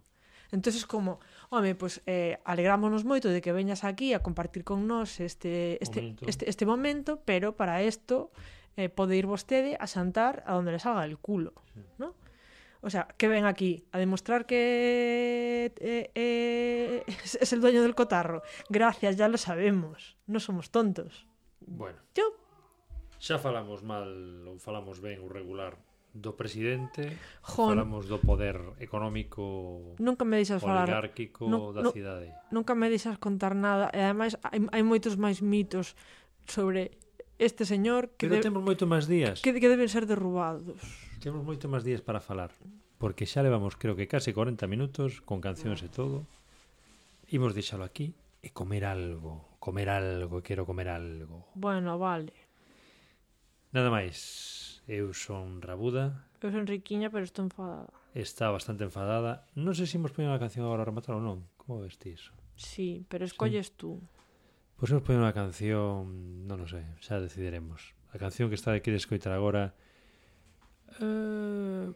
Entón, 0.54 0.70
como, 0.86 1.18
home, 1.50 1.74
pois 1.74 1.98
pues, 1.98 2.06
eh, 2.06 2.38
alegrámonos 2.46 3.02
moito 3.02 3.26
de 3.26 3.42
que 3.42 3.50
veñas 3.50 3.82
aquí 3.82 4.14
a 4.14 4.22
compartir 4.22 4.62
con 4.62 4.86
nós 4.86 5.18
este, 5.18 5.82
este, 5.82 5.98
momento. 5.98 6.30
este, 6.30 6.46
este 6.46 6.62
momento, 6.62 7.18
pero 7.26 7.58
para 7.58 7.82
isto 7.82 8.30
eh, 8.78 8.86
pode 8.86 9.18
ir 9.18 9.26
vostede 9.26 9.74
a 9.82 9.90
xantar 9.90 10.46
a 10.46 10.54
donde 10.54 10.70
le 10.70 10.78
salga 10.78 11.02
el 11.10 11.18
culo, 11.18 11.58
sí. 11.74 11.82
non? 11.98 12.14
O 12.84 12.90
sea, 12.90 13.08
que 13.16 13.28
ven 13.28 13.48
aquí 13.48 13.88
a 13.92 13.98
demostrar 13.98 14.44
que 14.44 15.72
eh, 15.80 16.10
eh, 16.14 17.02
es, 17.06 17.34
es 17.40 17.52
el 17.52 17.60
dueño 17.60 17.82
del 17.82 17.94
cotarro. 17.94 18.42
Gracias, 18.68 19.16
ya 19.16 19.28
lo 19.28 19.38
sabemos. 19.38 20.16
No 20.26 20.38
somos 20.38 20.70
tontos. 20.70 21.26
Bueno. 21.60 21.98
Yo 22.14 22.24
Xa 23.24 23.40
falamos 23.40 23.80
mal 23.80 24.04
ou 24.44 24.60
falamos 24.60 25.00
ben 25.00 25.16
o 25.24 25.32
regular 25.32 25.80
do 26.12 26.36
presidente, 26.36 27.16
Jon, 27.40 27.72
falamos 27.72 28.04
do 28.04 28.20
poder 28.20 28.60
económico 28.84 29.96
nunca 29.96 30.28
me 30.28 30.36
deixas 30.36 30.60
falar 30.60 30.86
oligárquico 30.86 31.48
no, 31.48 31.72
da 31.72 31.80
no, 31.80 31.90
cidade. 31.90 32.36
Nunca 32.52 32.76
me 32.76 32.92
deixas 32.92 33.16
contar 33.16 33.56
nada 33.56 33.88
e 33.96 34.04
ademais 34.04 34.36
hai, 34.44 34.60
hai 34.68 34.82
moitos 34.84 35.16
máis 35.16 35.40
mitos 35.40 35.96
sobre 36.44 37.00
este 37.40 37.64
señor 37.64 38.12
que 38.14 38.28
Pero 38.28 38.38
de... 38.38 38.46
temos 38.46 38.60
moito 38.60 38.84
máis 38.84 39.08
días. 39.08 39.40
Que, 39.40 39.56
que 39.56 39.72
deben 39.72 39.88
ser 39.88 40.04
derrubados. 40.04 40.76
Temos 41.24 41.40
moito 41.40 41.72
máis 41.72 41.88
días 41.88 42.04
para 42.04 42.20
falar, 42.20 42.52
porque 43.00 43.24
xa 43.24 43.40
levamos 43.40 43.80
creo 43.80 43.96
que 43.96 44.04
case 44.04 44.36
40 44.36 44.68
minutos 44.68 45.24
con 45.24 45.40
cancións 45.40 45.80
e 45.80 45.88
todo. 45.88 46.28
Imos 47.32 47.56
deixalo 47.56 47.80
aquí 47.80 48.12
e 48.44 48.52
comer 48.52 48.84
algo, 48.84 49.56
comer 49.56 49.88
algo, 49.88 50.44
quero 50.44 50.68
comer 50.68 50.92
algo. 50.92 51.48
Bueno, 51.56 51.96
vale. 51.96 52.36
Nada 53.72 53.88
máis. 53.88 54.84
Eu 54.84 55.16
son 55.16 55.64
Rabuda. 55.64 56.28
Eu 56.44 56.52
son 56.52 56.68
Riquiña, 56.68 57.08
pero 57.08 57.24
estou 57.24 57.48
enfadada. 57.48 57.88
Está 58.12 58.52
bastante 58.52 58.84
enfadada. 58.84 59.48
Non 59.56 59.72
sei 59.72 59.88
se 59.88 59.96
imos 59.96 60.12
poñer 60.12 60.28
unha 60.28 60.42
canción 60.44 60.68
agora 60.68 60.84
a 60.84 60.88
rematar 60.92 61.16
ou 61.16 61.24
non. 61.24 61.48
Como 61.56 61.80
ves 61.80 61.96
ti 61.96 62.12
iso? 62.12 62.36
Sí, 62.60 63.00
pero 63.08 63.24
escolles 63.24 63.72
sí. 63.72 63.80
tú. 63.80 63.96
Pois 64.76 64.92
imos 64.92 65.00
poñer 65.00 65.24
unha 65.24 65.32
canción, 65.32 66.44
non 66.44 66.60
o 66.60 66.68
sei, 66.68 66.84
xa 67.00 67.16
decidiremos. 67.16 67.96
A 68.12 68.20
canción 68.20 68.52
que 68.52 68.60
está 68.60 68.76
de 68.76 68.84
querer 68.84 69.00
escoitar 69.00 69.32
agora 69.32 69.72
Eh, 71.00 71.92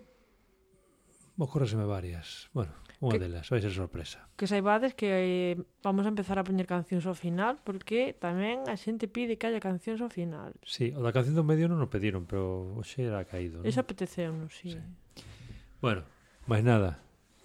Ocórreseme 1.39 1.87
varias. 1.87 2.51
Bueno, 2.51 2.75
unha 2.99 3.15
que, 3.15 3.23
delas, 3.23 3.47
vai 3.47 3.63
ser 3.63 3.71
sorpresa. 3.71 4.27
Que 4.35 4.51
saibades 4.51 4.91
que 4.99 5.07
eh, 5.07 5.55
vamos 5.87 6.03
a 6.03 6.11
empezar 6.11 6.35
a 6.35 6.43
poñer 6.43 6.67
cancións 6.67 7.07
ao 7.07 7.15
final, 7.15 7.63
porque 7.63 8.11
tamén 8.19 8.67
a 8.67 8.75
xente 8.75 9.07
pide 9.07 9.39
que 9.39 9.47
haya 9.47 9.63
cancións 9.63 10.03
ao 10.03 10.11
final. 10.11 10.59
Sí, 10.67 10.91
o 10.91 10.99
da 10.99 11.15
canción 11.15 11.39
do 11.39 11.47
medio 11.47 11.71
non 11.71 11.79
o 11.79 11.87
pediron, 11.87 12.27
pero 12.27 12.75
hoxe 12.75 13.07
era 13.07 13.23
caído. 13.23 13.63
Non? 13.63 13.71
Esa 13.71 13.87
apeteceu, 13.87 14.35
sí. 14.51 14.75
sí. 14.75 14.83
Bueno, 15.79 16.03
máis 16.51 16.67
nada, 16.67 16.99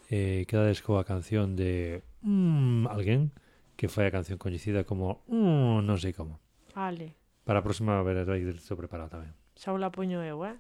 eh, 0.10 0.50
quedades 0.50 0.82
coa 0.82 1.06
canción 1.06 1.54
de 1.54 2.02
mm, 2.26 2.90
alguén 2.90 3.30
que 3.78 3.86
foi 3.94 4.10
a 4.10 4.14
canción 4.14 4.42
coñecida 4.42 4.90
como 4.90 5.22
mm, 5.30 5.86
non 5.86 6.02
sei 6.02 6.18
como. 6.18 6.42
Vale. 6.74 7.14
Para 7.46 7.62
a 7.62 7.66
próxima 7.66 8.02
ver 8.02 8.26
vai 8.26 8.42
directo 8.42 8.74
preparado 8.74 9.22
tamén. 9.22 9.38
Xa 9.54 9.70
o 9.70 9.78
la 9.78 9.94
poño 9.94 10.18
eu, 10.26 10.42
eh? 10.50 10.58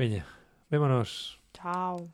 Veña, 0.00 0.24
vémonos. 0.70 1.38
Chao. 1.52 2.08